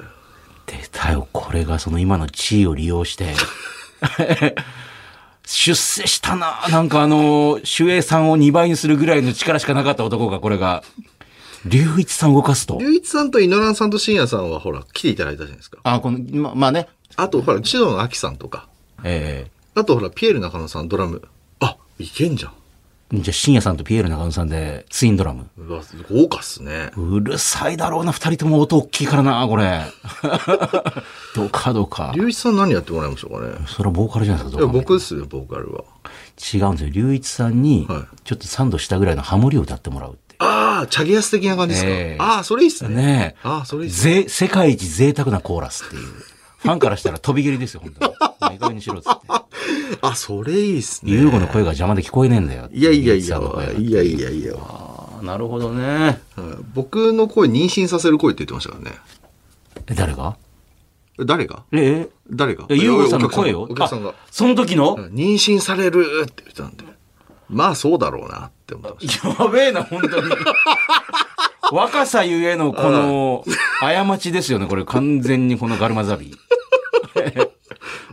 [0.65, 3.33] 出たよ、これがその今の地位を利用して。
[5.47, 6.65] 出世したな。
[6.69, 10.83] なんかあの、守衛さんを2倍にするぐらいの力しかなかった男が、これが、
[11.65, 12.77] 龍一さん動かすと？
[12.79, 15.79] 龍一さんと井上さんと深夜さんはほら、来ていただいたじゃないですか。
[15.83, 16.87] あ、この、ま、まあね。
[17.15, 18.67] あと、ほら、千野の秋さんとか。
[19.03, 21.21] えあと、ほら、ピエール中野さん、ドラム。
[21.59, 22.53] あ、いけんじゃん。
[23.13, 25.49] えじゃあ、深夜さんとピエール中野さんで、ツインドラム。
[25.57, 26.91] うわ、豪華っすね。
[26.97, 29.81] うるさいだろうな、二人とも音大きいからな、これ。
[31.35, 32.13] どうかどうか。
[32.15, 33.55] 龍一さん何やってもらいましょうかね。
[33.67, 35.79] それはボーカルじゃないですか、いや、僕ですよ、ボーカルは。
[35.79, 35.85] も
[36.53, 36.89] 違うんですよ。
[36.89, 40.17] 龍一さんにはい、ちょっとサンドしたぐらいのハモリを歌ってもらう。
[40.39, 41.89] ああ、チャゲヤス的な感じですか？
[41.91, 42.95] ええああ、それいいっすね。
[42.95, 43.39] ねえ。
[43.47, 44.23] ああ、それいいっすね。
[44.23, 46.01] ぜ、世界一贅沢なコーラスっていう。
[46.03, 48.11] ファンからしたら飛び蹴りですよ、本当に。
[48.11, 48.17] も
[48.49, 49.27] ういい加減にしろっつって。
[50.01, 51.11] あ、それいいっすね。
[51.11, 52.69] ユーゴの声が邪魔で聞こえねえんだよ。
[52.71, 54.53] いやいやいやいやいやいや。
[54.57, 55.83] あーなるほどね。
[55.85, 56.19] はい
[56.73, 58.97] 僕の声妊娠させる声って言ってましたからね。
[59.87, 60.37] え、誰が？
[61.19, 61.63] 誰が？
[61.71, 62.65] え、誰が？
[62.69, 63.63] え、ユーゴさんの声を？
[63.63, 64.09] お客さんが。
[64.09, 64.95] あその時の？
[64.95, 66.83] うん妊娠されるって言ってたんで。
[67.49, 70.31] まあそうだろうなって思ってましやべえな、本当に。
[71.71, 73.43] 若さゆえのこの、
[73.79, 76.35] 過ちですよね、これ完全にこのガルマザビ。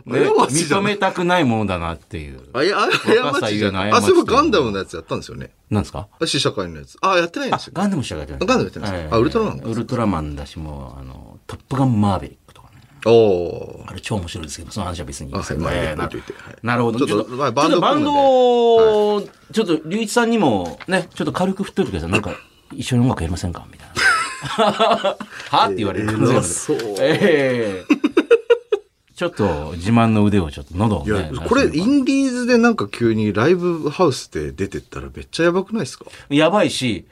[0.05, 2.39] ね、認めたくないものだなっていう。
[2.51, 2.59] た。
[2.59, 2.77] あ、いや、
[3.39, 3.91] 過ちじゃない。
[3.91, 5.51] あ、そういえばガンダムのやつやったんですよね。
[5.69, 6.07] なんですか？
[6.25, 6.97] 試写会のやつ。
[7.01, 7.73] あ、やってないんですよ。
[7.73, 8.39] ガンダムしかやってない。
[8.39, 9.15] ガンダムやってないんですか？
[9.15, 12.42] あウルトラマンかウルトラマンだし、もう、あの、トップガンマーベリック。
[13.05, 13.89] おー。
[13.89, 16.09] あれ超面白いですけど、その話は別にあはいまあえーな
[16.63, 16.99] なるほど。
[16.99, 22.11] ちょっとちょっと、まあバンドちょっとバンドを、ちょっと、龍一さんにも、ね、ちょっと軽く振っといてください。
[22.11, 22.31] なんか、
[22.73, 23.65] 一緒に音楽やりませんか？
[23.71, 25.17] みたいな。
[25.51, 25.65] は？
[25.67, 27.93] って言われる可能性がある偉そうええ
[29.15, 36.05] ちょっと、自慢の腕をちょっと喉をいやね。、これ、インディーズでなんか急にライブハウスで出てったらめっちゃやばくないですか？
[36.29, 37.05] やばいし、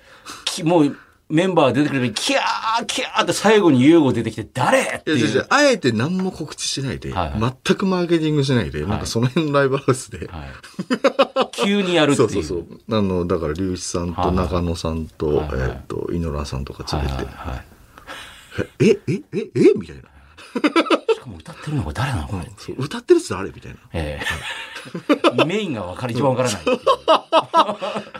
[0.45, 0.97] きもう、
[1.31, 4.81] メンバー出てくれば、キャーキャーって最後にユーゴ出てきて、誰？
[4.81, 5.45] っていう。
[5.49, 12.29] あえて何も告知しないで、はいは全くマーケティングしないで、なんかその辺のライブハウスで、はい、急にやるっていう。
[12.29, 12.97] そうそうそう。
[12.97, 17.65] あの、だから、龍一さんと中野さんと、はいはいえっと、井ノ原さんとかはい連れて、はいはい。
[18.79, 20.03] え、え、え、え、みたいな。
[21.13, 22.51] しかも歌ってるのが誰なのこれ。
[22.57, 23.77] そう歌ってるやつ誰みたいな。
[23.93, 24.25] ええ
[25.45, 26.61] メインが分かる、一番分からない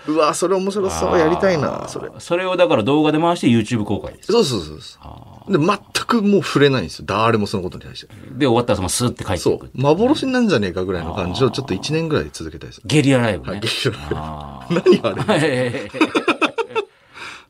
[0.08, 0.12] う。
[0.13, 1.20] うわ、それ面白そう。
[1.20, 2.10] やりたいな、それ。
[2.20, 4.32] それをだから動画で回して YouTube 公開です。
[4.32, 5.00] そうそうそうそ
[5.48, 5.52] う。
[5.52, 7.06] で、全くもう触れないんですよ。
[7.08, 8.13] 誰もそのことに対して。
[8.32, 9.65] で、終わったらそのスーって帰ってそいく。
[9.65, 9.70] う。
[9.74, 12.82] 幻なんじゃねえかぐらいの感じをちょっと1年ぐらい続けたいです。
[12.86, 13.52] ゲリラライブね。
[13.54, 15.91] はいゲリラライブあ何あれ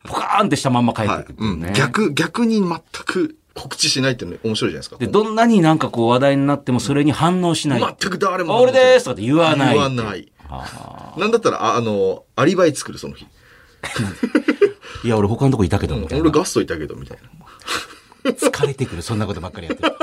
[0.04, 1.68] ポカーンってしたまんま帰ってはいいくっていうね。
[1.68, 1.74] うん。
[1.74, 4.98] 逆、逆に全く告知しないって面白いじゃないですか。
[4.98, 7.80] で、どんなになんかこう話題になってもそれに反応しない。
[7.80, 8.54] 全く誰も。
[8.54, 9.74] あ俺ですとかって言わない。
[9.74, 10.32] 言わない。
[10.50, 13.26] あなんだったら、ああの、アリバイ作る、その日。
[13.84, 14.72] ー
[15.08, 17.30] いや、俺他のとこいたけど、みたいな俺ガストいたけど、みたいな。
[18.24, 19.96] 疲れてくる、そんなことばっかりやってる。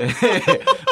[0.00, 0.08] え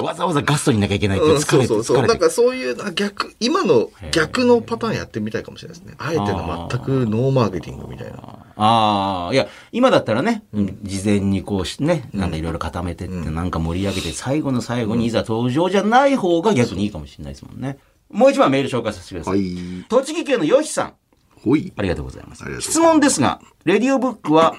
[0.00, 2.06] えわざわざガストにいなきゃいけないってうん、疲れてそうそうそう。
[2.06, 5.94] なんかそういうな逆、今の逆のパターンやってみたいかもしれないですね。
[5.98, 8.18] あえての全くノーマーケティングみたいな。
[8.56, 10.44] ああ、いや、今だったらね、
[10.82, 17.78] 事前にこうしね、なんかいろいろ固めてって、なんか盛り上げて、最後の最後にいざ登場じゃない方が逆にいいかもしれないですもんね。
[18.10, 19.30] もう一番メール紹介させてくださ。
[19.32, 19.84] はいい。
[19.88, 20.94] 栃木県のよしさん、
[21.42, 21.72] ほい。
[21.76, 21.94] ありが。
[21.94, 24.54] とうございます質問ですが、レディオブックは、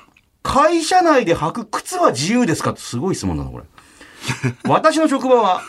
[0.45, 3.63] 会社内で履く靴は自由ですかってすごい質問だな、これ。
[4.69, 5.61] 私の職場は、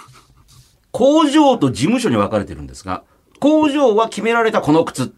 [0.93, 3.03] 工場と事務所に分かれてるんですが、
[3.41, 5.15] 工場は決められたこの靴。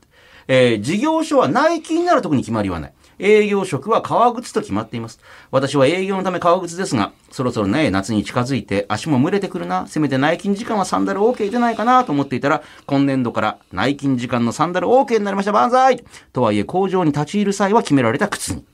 [0.46, 2.92] えー事業所はナイキになる特に決まりはない。
[3.18, 5.18] 営業職は革靴と決まっています。
[5.50, 9.88] 私は営業のため革靴ですが、そろそろね、夏に近づいて足も蒸れてくるな。
[9.88, 15.52] せめて内勤時間はサンダル OK 出ないかなと思っていたら、今年度から内勤時間のサンダル OK になりました。
[15.52, 18.64] 万歳とはいえ、工場に立ち入る際は決められた靴に。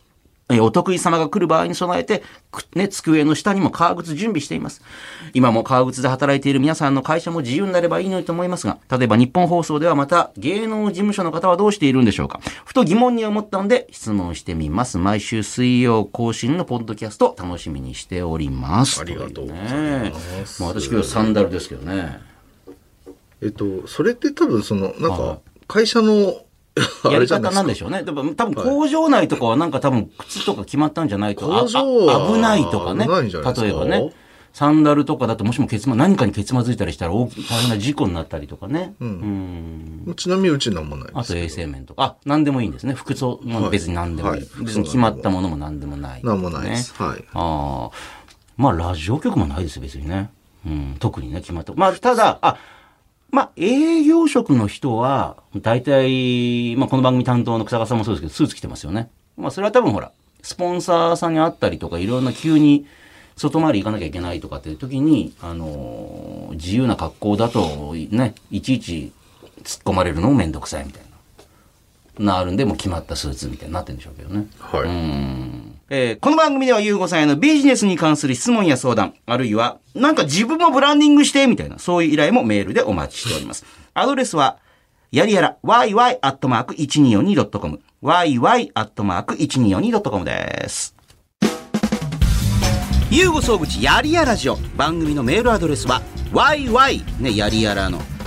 [0.50, 4.83] えーお得意様が来る場合に備えて、くね、机の下にも革靴準備しています。
[5.33, 14.98] 今も革靴で働いている皆さんの会社も自由になればいいのにと思いますが、例えば日本放送ではまた芸能事務所の方はどうしているんでしょうかふと疑問に思ったので質問してみます。
[14.98, 19.00] 毎週水曜更新のポッドキャスト楽しみにしております。
[19.00, 22.20] ありがとうございますねまあ私今日サンダルですけどね。
[23.40, 26.35] えっと、それって多分その、なんはか、会社の、あ
[27.11, 28.03] やり方なんでしょうね。
[28.03, 33.07] でも多分工場内とかはなんか多分靴とか決まったんじゃないと、はあ危ないとかね。
[33.07, 34.13] 例えばね。
[34.55, 38.95] サンダルとかだともしも結ま、何かに結まずいたりしたら大変な事故になったりとかね。
[39.01, 40.15] うん。
[40.15, 42.03] ちなみにうちなんもないですあと衛生面とか。
[42.05, 42.95] あ、何でもいいんですね。
[42.95, 44.43] 服装も別に何でもいい。
[44.43, 46.95] はい別に決まったものも何でもない、なんもないです。
[46.95, 47.25] はい。
[47.33, 48.25] ああ。
[48.57, 50.31] まあ、ラジオ局もないですよ、別にね。
[50.65, 51.73] うん、特にね、決まった。
[51.75, 52.57] まあ、ただ、あ、
[53.35, 59.11] まあ、営業職の人は、大体、まあ、この番組担当の草川さんもそうですけど、スーツ着てますよね。
[59.37, 62.87] まあ、それは多分ほら、スポンサーさんに会ったりとか、いろんな急に
[63.37, 69.12] 外回り行かなきゃいけないとかっていう時に、あのー自由な格好だと、ね、いちいち
[69.64, 71.03] 突っ込まれるのもめんどくさいみたい
[72.20, 72.37] な。
[72.37, 74.47] なるんで、もう決まったスーツみたいになってるんでしょうけどね。
[74.61, 74.88] はい。
[75.90, 83.66] えーこの番組ではゆうごさんへのビジネスに関する質問や相談、あるいは、なんか自分もブランディングして、みたいな、そういう依頼もメールでお待ちしております。
[83.92, 84.57] アドレスは、
[85.12, 90.94] やりやら、yy.1242.com、yy.1242.com です。
[93.11, 94.57] ゆうご総口やりやラジオ。
[94.77, 96.01] 番組のメールアドレスは、
[96.33, 96.66] yy、
[97.20, 98.01] ね、やりやらの、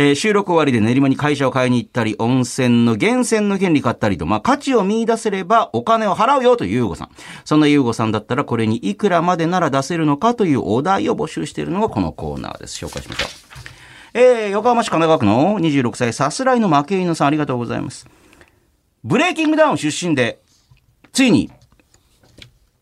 [0.00, 7.10] えー収録終わりで練馬に会社を買いに行ったり、温泉の源泉の権利買ったりと、まあ、価値を見出せればお金を払うよというゆうごさん。
[7.44, 12.86] そんなゆうごさんだったらこれにいくらまでなら出せるのかというお題を募集しているのがこのコーナーです。
[12.86, 13.28] 紹介しましょう。
[14.14, 18.06] えー、横浜市神奈川区の26歳さすらいの負け犬さんありがとうございます。
[19.02, 20.38] ブレイキングダウン出身で、
[21.12, 21.50] ついに、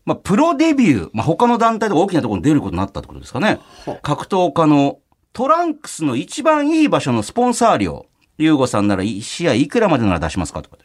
[0.05, 3.59] まあ、プロデビュー、まあ、他の団体とか大きなところに出ることになったってことですかね。
[4.03, 4.99] 格闘家の
[5.37, 8.07] トランクスの一番いい場所のスポンサー料、
[8.39, 10.77] ゆうごさんなら1試合いくらまでなら出しますかとか。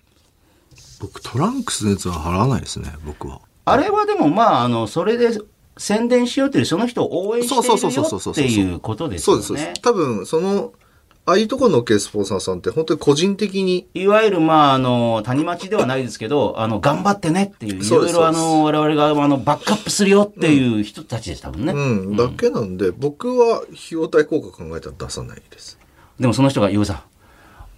[1.00, 3.40] 僕、トランクスのやつは払わないですね、僕は。
[3.64, 5.30] あれはでもまあ、あの、それで
[5.78, 9.80] 宣伝しようというその人を応援しているよっていうことですよそうです、そうでねす。。
[9.80, 10.74] 多分、その、
[11.24, 21.72] ああいうところのっけるスポンサーさんって本当に個人的に、いわゆる、まあ、あの、谷町ではないですけど、あの、頑張ってねっていう、いろいろあの、我々が、あの、バックアップするよっていう人たちです、多分ね。
[21.72, 25.78] うん、だけなんで、僕は費用対効果考えたら出さないです。
[26.18, 27.02] でもその人が、ゆうさん、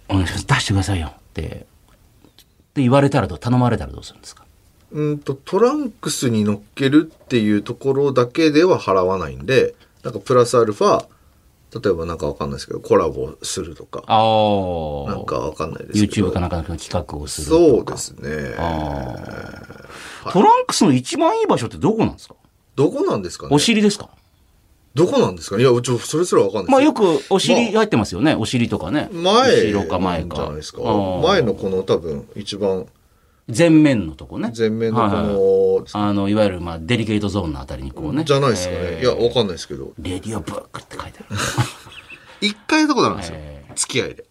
[0.09, 1.47] お願いします、出してくださいよって、っ
[2.73, 4.43] て言われたらどう、頼まれたらどうするんですか？
[4.91, 11.05] うんと、トランクスに乗っけるっていうところだけでは払わないんで、なんかプラスアルファ、
[11.83, 15.11] 例えばなんかわかんないですけど、コラボするとか、ああ。
[15.11, 16.29] なんかわかんないですけど。
[16.29, 17.97] YouTube かなんかの企画をするとか。
[17.97, 18.55] そうですね。
[20.31, 22.35] トランクスの一番いい場所ってどこなんですか？
[22.75, 23.55] どこなんですかね？
[23.55, 24.09] お尻ですか？
[24.93, 25.63] どこなんですかね？
[25.63, 28.35] いや、ちょ、それすらわかんないまあよくお尻入ってますよね。
[28.35, 29.09] お尻とかね。
[29.11, 30.35] 前後ろか前か。
[30.35, 30.81] じゃないですか。
[31.23, 32.85] 前のこの多分一番
[33.47, 34.51] 前面のとこね。
[34.57, 38.23] 前面のこはいはいの、あの、いわゆる、まあ、デリケートゾーンのあたりにこうね。
[38.23, 38.79] じゃないですかね。
[38.81, 39.93] えーいや、わかんないですけど。
[39.99, 41.39] レディオブックって書いてある。
[42.41, 43.65] 一回とあるんですよえ。
[43.75, 44.25] 付き合いで。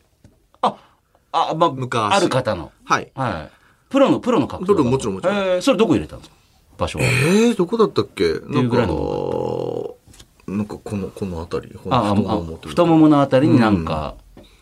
[0.62, 2.70] あ、まあ、昔ある方の。
[2.84, 3.10] はい。
[3.14, 3.50] はい。
[3.88, 6.36] プロの、プロの格闘家プロもちろんもちろんえーそれどこ入れたんですか？
[6.78, 7.04] 場所は。
[7.04, 8.24] えー、どこだったっけ？
[8.48, 11.74] なんかなんかこの、この辺り。
[11.82, 14.14] このああ、太もあも太もものあたりになんか、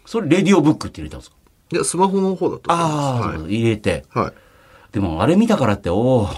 [0.07, 1.37] それレディオブックって入れたんですか？
[1.73, 3.39] いや、スマホの方だと思いああ、ます。
[3.41, 4.05] そう入れて。
[4.11, 4.33] はい。
[4.93, 5.01] はい。
[5.01, 6.29] でも、あれ見たからって、おお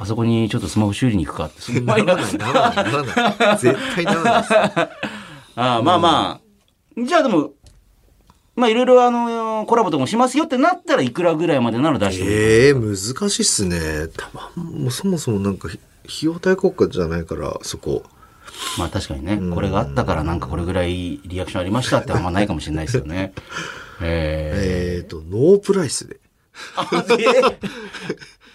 [0.00, 1.60] あそこにちょっとスマホ修理に行くかって。
[1.60, 3.58] すごいならない、ならない、ならない。
[3.58, 4.54] 絶対ならないです。
[5.56, 6.40] ああまあま
[6.96, 7.02] あ。
[7.04, 7.52] じゃあでも、
[8.54, 14.08] まあいろいろあの、コラボとかもしますよってなったらいくらぐらいまでなら出してくれるええ難しいっすね。
[14.16, 15.80] たまん、もうそもそもなんか、費
[16.22, 18.04] 用対効果じゃないから、そこ。
[18.78, 23.32] まあ確かにね、これがあったからなんかこれぐらいリアクションありましたってあんまないかもしれないですよね。
[24.00, 26.18] ええっ、と、ノープライスで。
[27.18, 27.58] え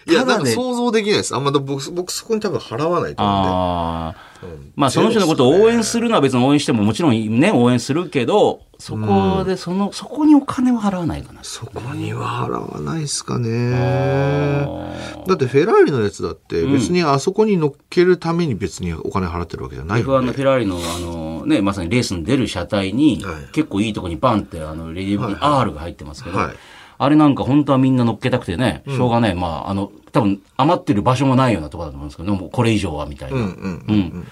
[0.06, 1.34] いや、ただでなんか想像できないです。
[1.34, 4.16] あんま僕、僕そこに多分払わないと思ああ。
[4.42, 4.72] うんで。
[4.76, 11.42] まあその人のことを応援するのは別に応援してももちろんね、応援するけど、そこでその、そこにお金を払わないかな。
[11.42, 13.48] そこには払わないですかあね。
[13.48, 20.26] ーだってフェラーリのやつだって別にあそこに乗っけるために別にお金払ってるわけじゃない F1 よね。
[20.26, 26.56] のフェラーリのあのね、まさにレースに出る車体に、はい結構いいとこにバンってあの、レディブに R が入ってますけど、はい
[27.04, 29.34] あれなんか本当はみんな乗っけたくてね、しょうがない。
[29.34, 33.36] まあ、あの、多分余ってる場所もないようなところだと思うんですけど、もうこれ以上はみたいな。
[33.36, 34.26] うん。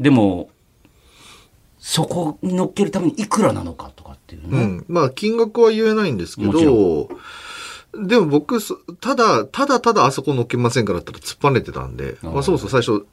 [0.00, 0.50] でも、
[1.78, 4.62] そこに乗っけるためにいくらなのかとかっていうね。
[4.62, 4.84] うん。
[4.88, 7.08] まあ、金額は言えないんですけど、
[7.94, 13.06] でも僕、そただ、ただただあそこ乗っけませんからって言ったら突っぱねてたんで、まあ、そうそう最初、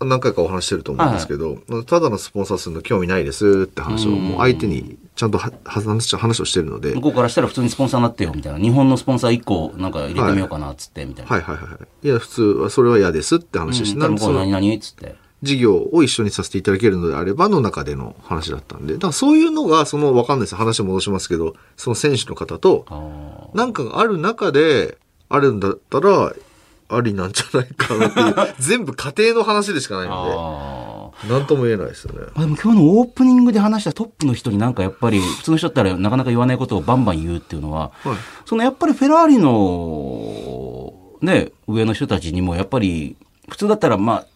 [0.00, 8.58] 何回かお話ししてると思うんですけど、ただのスポンサーするの興味ないですって話を、もう相手にちゃんとは話話をしてるので、向こうからしたら普通にスポンサーになってよみたいな。
[8.58, 11.30] 日本のスポンサー1個なんか入れてみようかなっつってみたいな。
[11.30, 12.06] はいはいはい。
[12.06, 15.16] いや、普通はそれは嫌ですって話をして、うん、何々っつって。
[15.42, 20.54] 事業を一緒にさせていただけるのであればの中での話だったんで、だからそういうのが、その、わかんないです。
[20.56, 26.32] 話戻しますけど、その選手の方と、あなんかがある中で、あるんだったら、
[26.88, 32.26] ありなんじゃないかなっていう、全部家庭の話でしかないのあで、なんとも言えないですよね。
[32.34, 32.40] あ。
[32.40, 43.16] でも今日のオープニングで話したトップの人になんかやっぱり、 普通の人だったらなかなか言わないことをバンバン言うっていうのは、はいそのやっぱりフェラーリの、ね、上の人たちにもやっぱり、
[43.48, 44.26] 普通だったらまあ、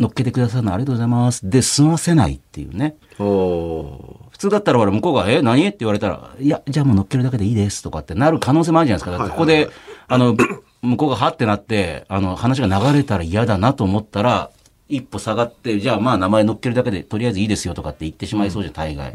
[0.00, 1.48] 乗っけてくださるのありがとうございます。
[1.48, 2.96] で、済ませないっていうね。
[3.18, 5.66] お普通だったら俺向こうが、え、何？
[5.66, 9.18] って言われたら、いや、じゃあもう乗っけるだけでいいですとかってなる可能性もあるじゃないですか。
[9.18, 9.74] だってここで、はいはい
[10.08, 10.36] あの、
[10.82, 14.50] 向こうがはってなって、あの、話が流れたら嫌だなと思ったら、
[14.88, 19.12] 一歩下がって、じゃあまあ名前乗っけるだけでとりあえずいいですよとかって言ってしまいそうじゃん、大概。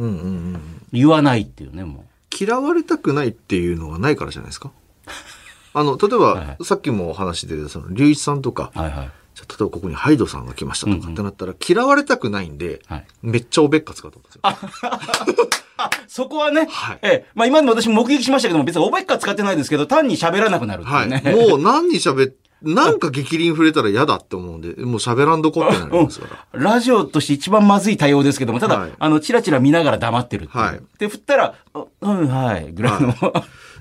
[0.91, 2.05] 言わないっていうね、も
[2.39, 4.71] 嫌われたくないっていうのがないからじゃないですか？
[5.73, 8.79] あの、例えば、はいさっきもお話でその、隆一さんとか、う。
[8.79, 9.11] はいはい。
[9.35, 14.41] じゃあ例えばここにハイドさんが来ましたとかってなったら、嫌われたくないんで、はいめっちゃおべっか使うと思うんですよ。
[15.77, 21.07] あ、 そこはね、はいええ、まあ今でも私目撃しましたけども、別におべっか使ってないですけど、単に喋らなくなるってはいい。
[21.07, 21.47] うね。
[21.49, 26.59] もう何に喋っ、なんか激鱗触れたら嫌だって思うんで、もう喋らんどこってなりますから。
[26.59, 30.63] ラジオとして一番まずい対応ですけども、ただ、はいあの、チラチラ見ながら黙ってるっていう。
[30.63, 33.13] はいで、振ったら、あうん、はい、ぐらいの。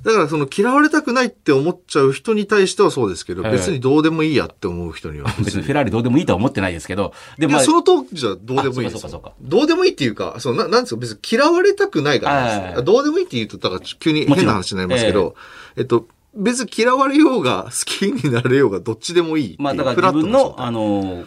[0.02, 3.52] だからその嫌われたくないって思っちゃう人に対してはそうですけど、はい。
[3.52, 8.84] 別にどうでもいいやって思う人には 別にフェラーリどうでもいいとは思ってないですけど、でも、まあその当時はどうでもいいですよ。
[8.86, 9.32] あそうかそうかそうか。
[9.40, 15.34] どうでもいいっていうか、そうななんですか、別に嫌われたくないからどうでもいいって言うと、だから急に変な話になりますけど、
[15.76, 19.56] えっと、別に嫌われようが、好きになれようが、どっちでもいい。
[19.58, 21.24] まあだから自分の、あの、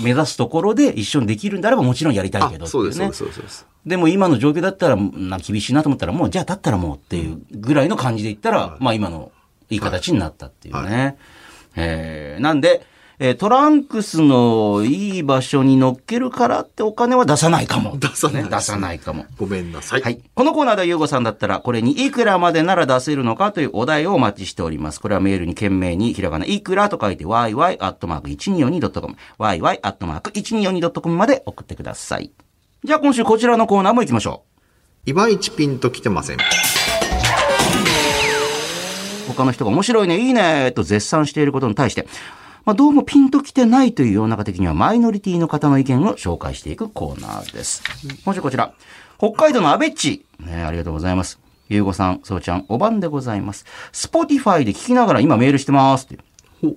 [0.00, 2.70] 目指すところで一緒にできるんであればもちろんやりたいけどね。
[2.70, 3.66] そうですそうです。
[3.86, 9.30] でも今の状況だったら、な厳しいなと思ったら、もうじゃあだったらもうっていうぐらいの感じで言ったら、まあ今の
[9.70, 11.16] いい形になったっていうね。
[11.76, 12.86] えーなんで、
[13.18, 17.96] えートランクスのいい場所に乗っけるからってお金は出さないかも。
[17.98, 19.26] 出さないね出さないかも。
[19.38, 20.02] ごめんなさい。
[20.02, 20.20] はい。
[20.34, 25.00] このコーナーではゆうごさんだったら、これにいくらまでなら出せるのかというお題をお待ちしております。
[25.00, 32.32] これはメールに懸命にひらがないくらと書いて yy.1242.com yy.1242.com まで送ってください。
[32.82, 34.42] じゃあ今週こちらのコーナーも行きましょ
[35.06, 35.10] う。
[35.10, 36.38] いまいちピンときてません。
[39.28, 42.06] 他の人が面白いね、いいね、と絶賛していることに対して、
[42.64, 47.82] まあ、どうもピンときてないという世の中的にはマイノリティの方の意見を紹介していくコーナーです。
[48.24, 48.72] 今週こちら、
[49.18, 50.24] 北海道のアベッチ。
[50.40, 51.38] ね、ありがとうございます。
[51.68, 53.66] ゆうごさん、そうちゃん、お晩でございます。
[53.92, 56.18] Spotify で聞きながら今メールしてますって。
[56.62, 56.74] ほ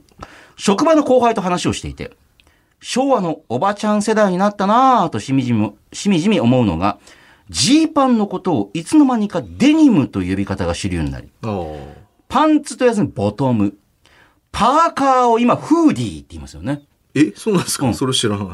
[0.58, 2.12] 職場の後輩と話をしていて、
[2.82, 7.00] 昭和のおばちゃん世代になったなぁとしみじみ、しみじみ思うのが、
[7.50, 11.30] ジーパンのことをいつの間にかデニムという呼び方が主流になり。
[12.28, 13.78] パンツとやつにボトム。
[14.60, 16.82] パーカーを今、フーディーって言いますよね。
[17.14, 18.48] え、そうなんですか、うんそれ知らない。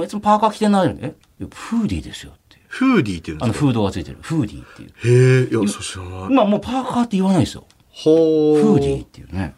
[0.00, 1.14] あいつもパーカー着てないよね？
[1.50, 2.56] フーディーですよって。
[2.68, 3.66] フーディーって言うんあの、ですか？
[3.66, 4.18] フードがついてる。
[4.22, 5.42] フーディーっていう。
[5.42, 6.28] へえ、いや、そう知らない。
[6.30, 7.66] 今もうパーカーって言わないですよ。
[7.90, 9.54] ほフーディーっていうね。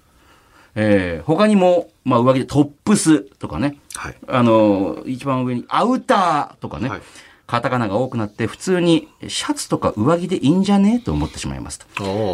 [0.74, 3.78] えー、他にも、まあ上着でトップスとかね。
[3.94, 4.16] はい。
[4.26, 6.88] あの、一番上にアウターとかね。
[6.88, 7.02] はい
[7.46, 10.98] カタカナが多くなって、普通にシャツとか上着でいいんじゃね？
[10.98, 11.86] と思ってしまいますと。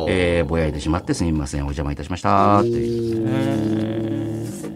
[0.09, 1.63] えー、ぼやいてしまってすみません。
[1.63, 2.61] お邪魔いたしました。
[2.61, 3.27] っていう。
[3.29, 4.71] えー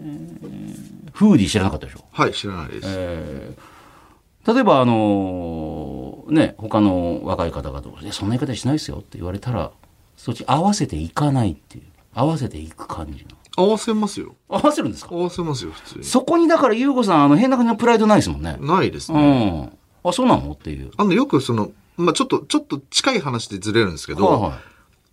[1.13, 2.03] フーディー知らなかったでしょ？
[2.11, 2.87] はい、知らないです。
[2.89, 9.71] えー例えばあのね、他の若い方々と、いやそんな言い方しないですよって言われたら、
[10.17, 11.85] そっち合わせていかないっていう。
[12.13, 13.29] 合わせていく感じの。
[13.57, 14.35] 合わせますよ。
[14.47, 15.15] 合わせるんですか？
[15.15, 16.03] 合わせますよ、普通に。
[16.03, 18.57] そこにだから、ゆうこさん、あの、変な感じのプライドないですもんね。
[18.59, 19.49] ないですうね。
[19.61, 19.77] ん。
[20.09, 20.51] あ、そうなの？
[20.51, 20.91] っていう。
[20.97, 24.51] あの、よくその、まあ、ちょっと、ちょっと近い話でずれるんですけど、はいはい。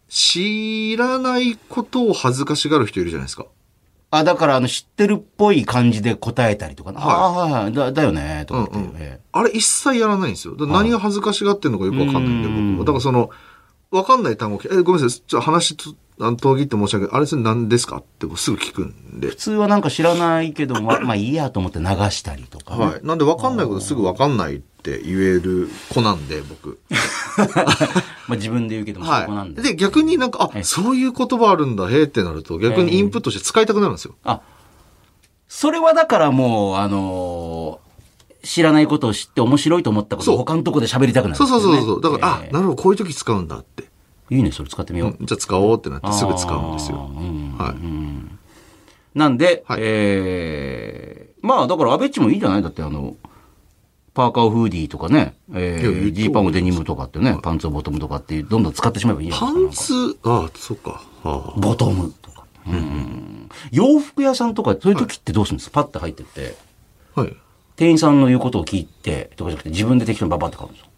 [0.09, 3.47] 知らないことを恥ずかしがる人いるじゃないですか。
[4.11, 10.55] あ、だから、あの、知ってるっぽい感じで答えたりとか、はいああ、はいはい、だ、だよね、とかって、うんうんえあれ一切やらないんですよ。
[10.59, 12.85] 何が恥ずかしがってるのかよくわかんないんで、僕も。
[12.85, 13.31] だからその、
[13.91, 17.17] わかんない単語、え、ごめんなさい、ちょっと話と、あの、途切って申し訳ない。
[17.17, 17.97] あれそれ何ですか？
[17.97, 19.37] ってすぐ聞くんで普。
[19.37, 22.85] 通はなんか知らないけども、ままあいいやと思って流したりとか、ね。
[22.85, 23.01] はい。
[23.03, 26.81] なんでわかんないことすぐわかんないって言える子なんで、僕。
[28.27, 29.61] まあ自分で言うけども、そこなんで。
[29.63, 29.71] はい。
[29.71, 34.15] で、逆になんか、あ、そういう言葉あるんだ、へえってなると、逆にインプットして使いたくなるんですよ。
[34.25, 34.41] あ、
[35.49, 37.93] それはだからもう、あのー
[38.45, 42.01] 知らないことを知って面白いと思ったことを他のとこで喋りたくなる、そうそうそうそう。
[42.01, 43.85] だから、えあ、なるほど、こういう時使うんだって。
[44.33, 45.17] ーいいね、それ使ってみよう。
[45.21, 47.09] うんじゃあ使おうってなってすぐ使うんですよ。
[47.57, 47.73] は
[49.15, 49.19] い。
[49.19, 52.63] なんで、はいえーまあだからアベッチもいいんじゃない？
[52.65, 53.15] だってあの、
[54.15, 59.51] パーカーをフーディーとかね、えー、ジーパンをデニムとかってね、パンツをボトムとかってどんどん使ってしまえばいいパ。
[59.53, 61.03] ンツ、あそっか。
[61.23, 62.45] はボトムとか。
[62.67, 65.71] うん洋服屋さんとか、そういう時ってどうするんです？
[65.71, 66.57] か、パッて入ってって、
[67.15, 67.37] あ、はい。
[67.77, 70.89] 店員さんの言うことを聞いて、とかじゃなくて自分で適当にババって買うんですよ。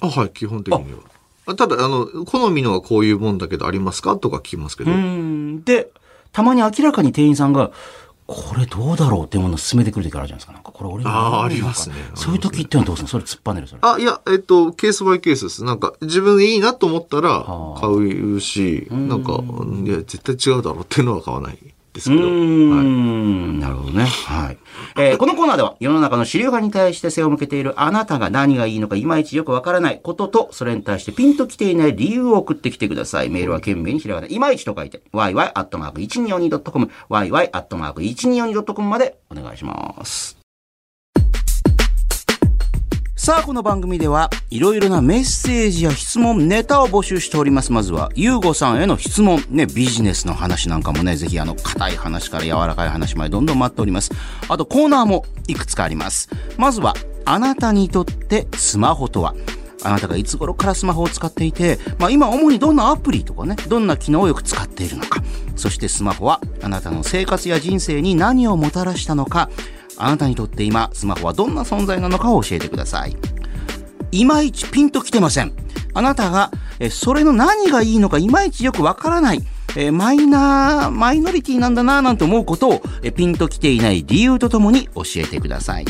[0.00, 0.98] あ、はい、基本的には。
[1.46, 4.16] あただ、あの、好みのはこういうもんだけどありますか？
[4.16, 4.90] とか聞きますけど。
[4.90, 5.62] うん。
[5.64, 5.90] で、
[6.32, 7.70] たまに明らかに店員さんが、
[8.26, 10.52] これどうだろうっていうものを進めてくる時あるじゃないですか。
[10.52, 13.08] なんかこれ俺にあー合うのかありますねそういう時ってのはどうするの？
[13.08, 13.80] それ突っぱねるそれ。
[13.82, 15.62] あ、いや、えっと、ケースバイケースです。
[15.62, 19.40] なんか、自分でいいなと思ったらはあ買うし、なんか、
[19.84, 21.58] いや、絶対違うだろうっていうのは買わない
[21.96, 22.22] ですけど。
[22.22, 24.04] ん、なるほどね。
[24.04, 24.58] はい。
[24.96, 33.30] えーこのコーナーでは世の中の主流派に対して背を向けているあなたが何がいいのかいまいちよくわからないことと、それに対してピンときていない理由を送ってきてください。
[33.30, 40.35] メールは懸命にひらがな、いまいちと書いて、yy.1242.com、yy.1242.com までお願いします。
[43.26, 47.72] さあ、この番組では、いろいろなメッセージや質問、ネタを募集しております。
[47.72, 54.12] まずは、ゆうごさんへの質問、ね、ビジネスの話なんかもね、ぜひあの、硬い話から柔らかい話までどんどん待っております。
[54.48, 56.28] あと、コーナーもいくつかあります。
[56.56, 59.34] まずは、あなたにとってスマホとは？
[59.82, 65.20] あなたがいつ頃からスマホを使っていて、まあ今主にどんなアプリとかね、どんな機能をよく使っているのか。
[65.56, 69.50] そしてスマホはあなたの生活や人生に何をもたらしたのか。
[69.98, 73.16] あなたにとって今、スマホはどんな存在なのかを教えてください。
[74.12, 75.52] いまいちピンときてません。
[75.94, 79.42] あなたが、えそれの何がいいのかいまいちよくわからない。
[79.76, 85.84] えマイナー、マイノリティなんだなぁなんて思うことを、えピンときていない理由とともに教えてください。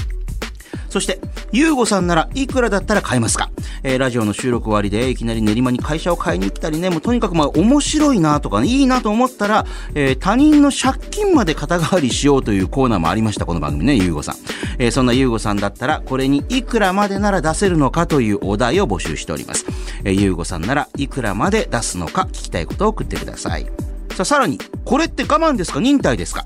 [0.88, 1.20] そして、
[1.52, 3.50] ゆうごさんならいくらだったら買えますか？
[3.82, 14.36] えーラジオの収録終わりでいきなり練馬に会社を買いに行ったりね、もうとにかくまあ面白いなとかね、いいなと思ったら、えー他人の借金まで肩代わりしようというコーナーもありました、この番組ね、ゆうごさん。
[14.78, 19.66] えーそんなゆうごさんだったら、これにいくらまでなら出せるのかというお題を募集しております。
[20.04, 23.66] えーゆうごさんならいくらまで出すのか聞きたいことを送ってください。
[24.14, 25.80] さあ、さらに、これって我慢ですか？
[25.80, 26.44] 忍耐ですか？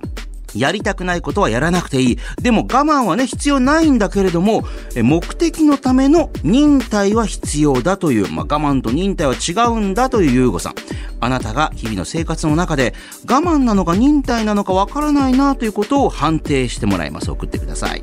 [0.55, 2.19] やりたくないことはやらなくていい。
[2.41, 4.65] でも我慢はね、必要ないんだけれども、
[4.97, 10.75] 目的のための忍耐は必要だという、まあ、我慢と忍耐は違うんだというゆうごさん。
[11.21, 12.95] あなたが日々の生活の中で
[13.29, 17.31] 我慢なのか忍耐なのかわからないなということを判定してもらいます。
[17.31, 18.03] 送ってください。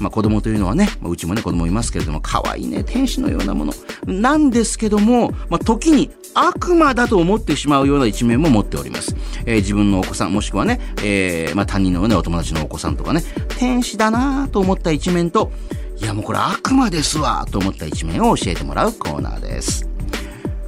[0.00, 3.72] まあ子供というのはね、まあうちもね子供いますけれども、可愛いね、天使のようなもの。
[4.06, 9.16] なんですけども、まあ時に悪魔だと思ってしまうような一面も持っております。
[9.46, 13.22] えー自分のお子さん、もしくはね、えーまあ他人のね、お友達のお子さんとかね、
[13.58, 15.52] 天使だなと思った一面と、
[16.00, 19.86] いやもうこれ悪魔ですわと思った一面を教えてもらうコーナーです。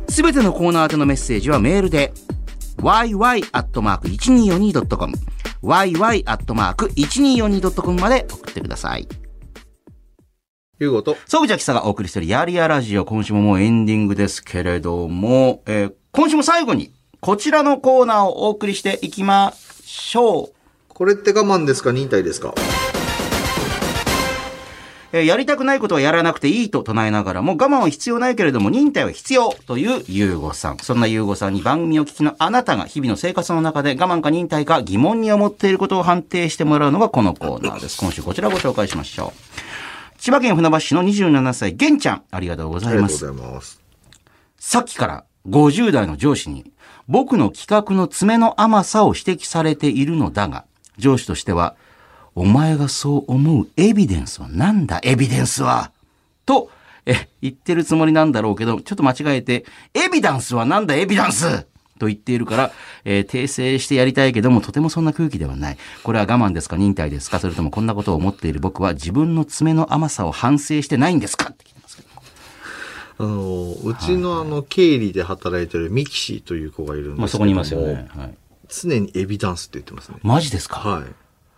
[0.08, 2.12] すべてのコーナー宛てのメッセージはメールで、
[2.78, 5.14] yy.1242.com
[5.62, 9.06] yy.1242.com まで送ってください。
[10.78, 20.52] ゆうごと、総口秋さがお送りしているヤリヤラジオ、今週ももうエンディングですけれども、えー今週も最後に、こちらのコーナーをお送りしていきましょう。
[20.88, 21.90] これって我慢ですか？
[21.90, 22.52] 忍耐ですか？
[25.12, 30.78] えーやりたくないことはやらなくていいと唱えながらも、我慢は必要ないけれども、忍耐は必要というゆうごさん。
[30.78, 37.98] そんなゆうごさんに番組を聞きのあなたが日々の生活の中で我慢か忍耐か疑問に思っていることを判定してもらうのがこのコーナーです。
[38.00, 40.18] 今週こちらをご紹介しましょう。
[40.18, 42.22] 千葉県船橋市の27歳、玄ちゃん。
[42.30, 43.36] ありがとうございますありがとう。
[43.36, 43.80] ございます。
[44.56, 46.72] さっきから50代の上司に
[47.08, 50.64] 僕の企画の爪の甘さを指摘されているのだが、
[50.96, 51.74] 上司としては、
[52.34, 55.00] お前がそう思うエビデンスはなんだ？
[55.02, 55.90] エビデンスは
[56.46, 56.70] と、
[57.04, 59.64] え、言ってるつもりなんだろうけど、ちょっと間違えて、
[59.94, 60.94] エビダンスはなんだ？
[60.94, 61.66] エビダンス
[61.98, 62.72] と言っているから、
[63.04, 65.78] えー訂正してやりたいけども、とてもそんな空気ではない。
[66.02, 66.76] これは我慢ですか？
[66.76, 67.38] 忍耐ですか？
[67.38, 71.50] それともこんなことを思っている僕は自分の爪の甘さを反省してないんですか？
[71.50, 72.08] って聞いてますけど。
[73.18, 78.08] あの、うちのあの、経理で働いてるミキシーという子がいるんですけども、まあそこにいますよね。
[78.16, 78.34] はい。
[78.68, 80.18] 常にエビダンスって言ってますね。
[80.22, 80.80] マジですか？
[80.80, 81.04] は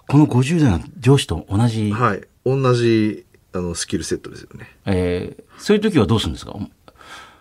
[0.09, 1.93] この50代の上司と同じ、い。
[1.93, 2.23] はい。
[2.45, 4.69] 同じ、あの、スキルセットですよね。
[4.87, 6.57] えーそういう時はどうするんですか？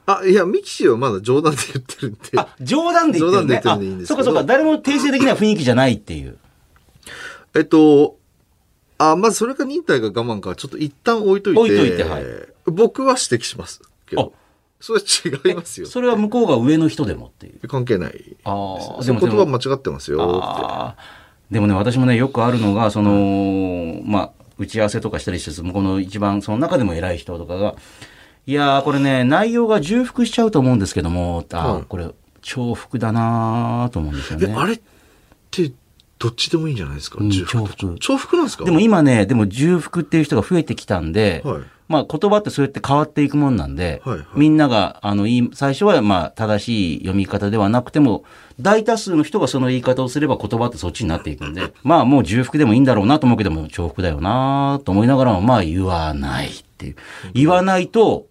[0.05, 2.19] あ、いや、ミキシーはまだ冗談で言ってるんで。
[2.35, 3.47] あ、冗談で言ってるね。
[3.47, 6.37] 冗談で言ってるんでいいんですそうかそうか、誰も訂正できない雰囲気じゃないっていう。
[7.55, 8.17] えっと、
[8.97, 11.59] あ、まずそれか忍耐か我慢か、ちょっと一旦置いといて。
[11.59, 12.23] 置いといてはい
[12.65, 13.81] 僕は指摘します。
[14.05, 14.33] けど。
[14.79, 15.87] それ違いますよ。
[15.87, 17.67] それは向こうが上の人でもっていう。
[17.67, 18.35] 関係ない。
[18.43, 21.03] ああ、その言葉間違ってますよって。
[21.51, 27.75] でもね、私もね、よくあるのが、その、まあ、打ち合わせとかしたりして、向こうの一番、その中でも偉い人とかが、
[28.45, 32.09] いやー、これね、内容が重複しちゃうと思うんですけども、あーはいこれ、
[32.41, 34.47] 重複だなーと思うんですよね。
[34.49, 34.81] えあれっ
[35.51, 35.71] て、
[36.23, 38.37] どっちでもいいんじゃないですか、うん重複と重複。
[38.37, 38.63] なんですか？
[38.63, 41.61] でも今ね、でも重複っていう人が増えてきたんで、はい。
[41.89, 44.27] まあ言葉ってそうやって変わっていくもんなんで、はいはい。
[44.35, 48.23] みんなが、あの、最初はまあ正しい読み方ではなくても、
[48.61, 56.95] 大多数の人がその言い方をすれば言葉ってそっちになっていくんで、 まあもう重複でもいいんだろうなと思うけども、重複だよなと思いながらも、まあ言わないっていう。
[57.33, 58.27] 言わないと、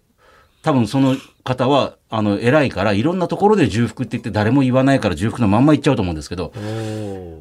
[0.63, 6.53] 多分その方は、あの、偉いから、いろんなところで重複って言って誰も言わないから重複のまんま言っちゃうと思うんですけど、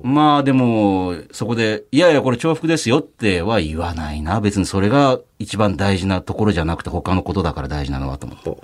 [0.03, 4.41] まあでも、そこで、いやいや、これ重複ですよっては言わないな。
[4.41, 8.51] 別にそれが一番大事なところじゃなくて他のことだから大事なのはと思って。
[8.51, 8.59] ほ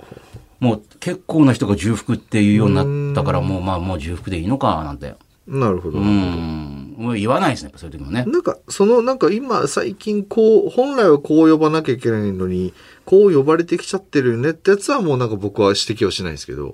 [0.59, 5.15] もう結構な人が重複っていうようになったから、もうまあもう重複でいいのか、なんて。
[5.47, 5.99] うなるほど。
[5.99, 6.88] うん。
[6.99, 8.25] もう言わないですね、そういう時もね。
[8.27, 12.73] なんか、その、なんか今、最近、こう、本来はこう呼ばなきゃいけないのに、
[13.05, 16.73] こう呼ばれてきちゃってるよねってやつはもうなんか僕は指摘はしないですけど、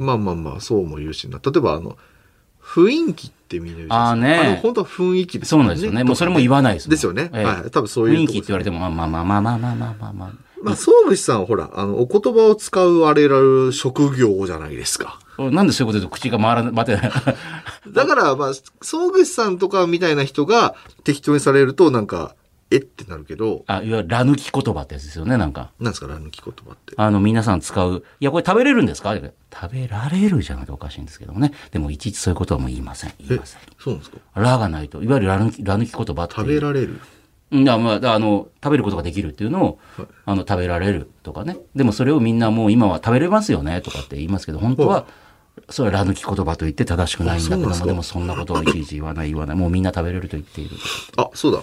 [0.00, 1.38] まあまあまあ、そうも言うしな。
[1.38, 1.96] 例えば、あの、
[2.60, 4.50] 雰囲気ってみんな言うじゃあーねないですか。
[4.50, 6.02] あれ本当は雰囲気ですそうなんですよね。
[6.02, 6.90] もうそれも言わないですもん。
[6.90, 7.30] ですよね。
[7.32, 7.70] ええはい。
[7.70, 8.18] 多分そういう。
[8.18, 10.32] 雰囲気って言われても、まあまあまあまあまあまあまあまあ
[10.64, 10.72] まあ。
[10.72, 15.18] まあ、総口さんはほら、あの、お言葉を使うあれらる職業じゃないですか。
[15.38, 17.12] なんでそういうこと言うと口が回らない、待てない。
[17.92, 18.52] だから、まあ、
[18.82, 22.34] 総口さんとかみたいな人が適当にされると、なんか、
[22.70, 25.70] えってなるけど、あ、いわゆるラ抜き言葉ってやつですよね、なんか。
[25.80, 26.94] なんですか、ラ抜き言葉って。
[26.96, 28.02] あの、皆さん使う。
[28.20, 29.14] いや、これ食べれるんですか？
[29.14, 31.52] 食べられるじゃなきゃおかしいんですけどもね。
[31.72, 33.12] でも、いちいちそういうことはもう言いません。
[33.20, 34.18] 言いえません。、そうなんですか？
[34.34, 35.02] ラがないと。
[35.02, 36.34] いわゆるラ抜き、ラ抜き言葉って。
[36.36, 37.00] 食べられる？
[37.54, 41.56] うん、だまあ、だあの、食べることができるっていうのを、はいあの、食べられるとかね。
[41.76, 45.06] でもそれをみんなもう今は食べれますよねとかって言いますけど、本当は、
[45.70, 49.56] それはラ抜き言葉と言って正しくないんだけども、でもそんなことをいちいち言わない言わない。
[49.56, 50.76] もうみんな食べれると言っている。
[51.16, 51.62] あ、そうだ。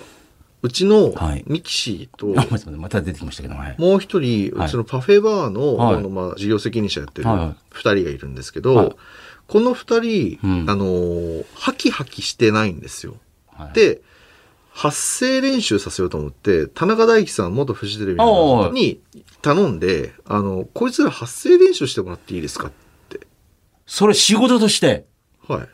[0.63, 3.75] うちのはいミキシーと、あ、ごめんなさいまた出てきましたけども、はい。
[3.77, 8.95] もう一人、はいうちのパフェバーの、はいあの、まあ、事業責任者やってるはいはい二人がいるんですけど、はい
[9.47, 13.15] この二人、うんあのー、ハキハキしてないんですよ。
[13.47, 14.01] はい、で、
[14.73, 19.01] 発声練習させようと思って、田中大樹さん、元フジテレビの方に
[19.41, 22.71] 頼んで、あの、こいつら発声練習してもらっていいですかっ
[23.09, 23.27] て。
[23.85, 25.05] それ仕事として、
[25.47, 25.67] はい。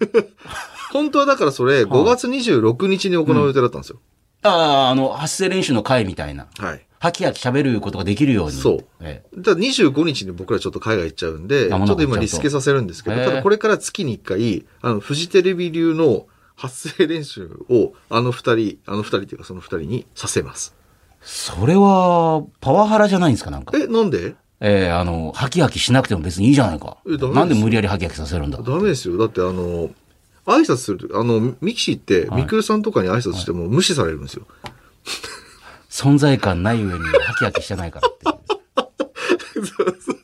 [0.92, 4.00] 本当はだからそれ、5月26日に行う予定だったんですよ。
[4.42, 6.46] ああ、あの、発声練習の会みたいな。
[6.58, 6.86] はい。
[7.00, 8.52] はきはき喋ることができるように。
[8.52, 16.26] そうええだから25日に僕らちょっと海外行っちゃうんで、ちょっと今リスケさせるんですけど、ただこれから月に1回、あの、フジテレビ流の
[16.58, 20.74] 発声練習を、あの二人、あの二人っていうかその二人にさせます。
[21.22, 23.76] それは、パワハラじゃないんですかなんか。
[23.78, 24.34] え、なんで？
[24.60, 26.98] ええあの、はきはきしなくても別にいいじゃないか。
[27.06, 28.58] なんで無理やりはきはきさせるんだ。
[28.60, 29.16] ダメですよ。
[29.16, 29.88] だってあの、
[30.46, 34.46] 挨拶すると、あの、ミキシーって、はいミクルさんとかに挨拶しても無視されるんですよ。
[35.88, 38.34] 存在感ない上にはきはきしてないからっていう。
[38.74, 38.88] あ
[39.62, 40.17] ー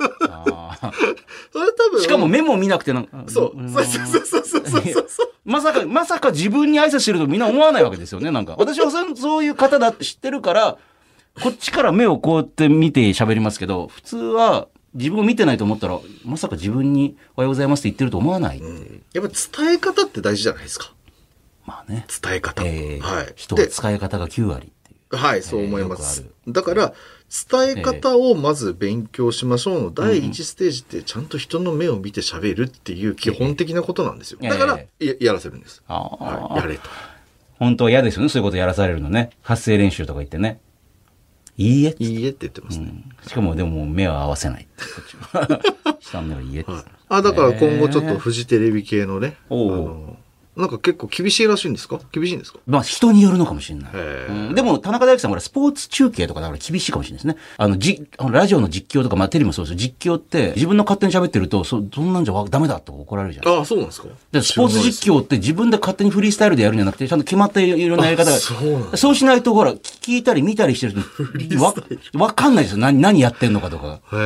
[1.53, 3.25] それ多分、しかもメモ見なくてなんか。
[3.29, 3.63] そう。
[3.63, 5.33] んそうそうそうそうそうそう。
[5.45, 8.57] まさか、まさか自分に挨拶してるとみんな思わないわけですよね、なんか。
[8.59, 10.79] 私はそう そういう方だって知ってるから、
[11.43, 19.03] こっちから目をこうやって見て喋りますけど、普通は自分を見てないと思ったら、まさか自分におはようございますって言ってると思わないう。
[19.13, 19.33] やっぱ
[19.65, 20.93] 伝え方って大事じゃないですか。
[21.67, 22.07] まあね。
[22.23, 22.63] 伝え方。
[22.65, 23.33] えーはい。
[23.35, 25.17] 人ので使い方が9割っていう。
[25.17, 26.25] はい、そう思います。
[26.47, 26.95] だから、
[27.31, 34.39] 伝え方をまず勉強しましょうの第一ステージって、ちゃんと人の目を見て喋るっていう基本的なことなんですよ。
[34.43, 35.83] ええだから、ややらせるんです。
[35.89, 36.83] はい、やれと。
[37.59, 39.31] 本当は嫌ですよね、そういうことやらされるのね。
[39.43, 40.61] 発声練習とか言ってね。
[41.57, 42.93] いいえっていいえって言ってますね。
[43.27, 44.67] しかもでも目は合わせない
[46.01, 46.71] 下の目はいいえって。
[46.71, 46.85] はい。
[47.09, 50.17] あ、だから今後ちょっとフジテレビ系のね、あの、
[50.57, 51.99] なんか結構厳しいらしいんですか？
[52.13, 52.59] 厳しいんですか？
[52.67, 53.91] まあ人によるのかもしれない。
[53.95, 57.37] うんでも田中大樹さんこれスポーツ中継とかだから厳しいかもしれないですね。
[57.57, 59.77] あの、じ、あのラジオの実況とか、まあテレビもそうですよ。
[59.79, 63.49] 実況って自分の勝手に喋ってると、そ、そんなんじゃわダメだと怒られるじゃん。
[63.59, 64.09] ああ、そうなんですか？
[64.31, 68.37] でスポーツ実況って自分で勝手にフリースタイルでやるんじゃなくて、ちゃんと決まったいろんなやり方が。
[68.37, 71.01] あそうなんだそうしないと、ほら、聞いたり見たりしてると、
[71.65, 71.75] わ、
[72.15, 72.79] わかんないですよ。
[72.79, 74.01] 何、何やってんのかとか。
[74.13, 74.17] へ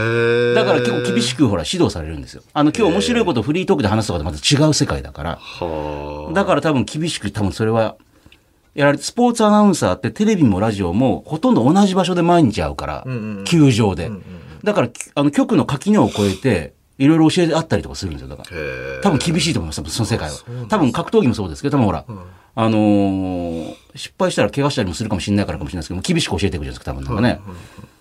[0.52, 0.54] え。
[0.54, 2.42] だから結構厳しくほら指導されるんですよ。
[2.52, 5.30] あの今日面白いことをフリートークで話すとかとまた違う世界だから。
[5.40, 6.17] はあ。
[6.34, 7.96] だから多分厳しく多分それは、
[8.74, 14.10] やられて、スポーツアナウンサーってテレビもラジオもほとんど同じ場所で毎日会うから、んうん球場で。
[14.64, 18.28] だから、きあの局の垣根を越えて、いろいろ教えてあったりとかするんですよ。
[18.28, 18.48] だから。
[19.02, 20.36] 多分厳しいと思います、その世界は。
[20.68, 22.04] 多分格闘技もそうですけど、多分ほら、
[22.54, 27.28] あのー失敗したら怪我したりもするかもしれないからかもしれないですけども、厳しく教えていくじゃないですか、多分なんかね。
[27.30, 27.44] だか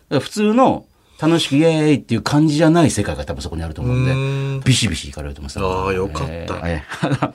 [0.10, 0.86] ら普通の
[1.20, 5.60] 楽しくイエーイっていう感じじゃない世界が多分そこにあると思うんで、ビシビシいかれると思います。
[5.60, 7.34] ああよかったえーえー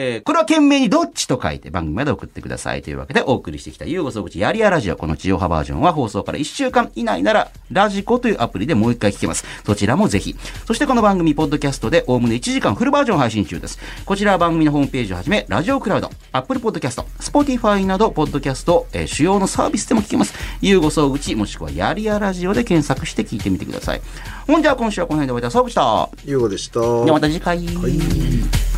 [0.00, 4.96] えー、これは懸命にどっちと書いて番組まで送ってくださいというわけでお送りしてきたゆうご総口やりやラジオ。
[4.96, 9.44] この地上波バージョンは放送から1週間以内なら、ラジコというアプリでもう一回聞けます。
[9.66, 10.36] そちらもぜひ。
[10.66, 13.80] そしてこの番組、ポッドキャストでおおむね1時間フルバージョン配信中です。
[14.04, 20.34] こちらは番組のホームページをはじめ、ラジオクラウド、 Apple Podcast、Spotify など、ポッドキャスト、えー主要のサービスでも聞けます。
[20.60, 24.00] ゆうご総口、もしくはやりやラジオで検索して聞いてみてください。
[24.46, 26.10] ほんじゃあ今週はこの辺で終わりた総口と。
[26.24, 26.78] ゆうごでした。
[26.80, 27.58] ではまた次回。
[27.58, 28.77] はい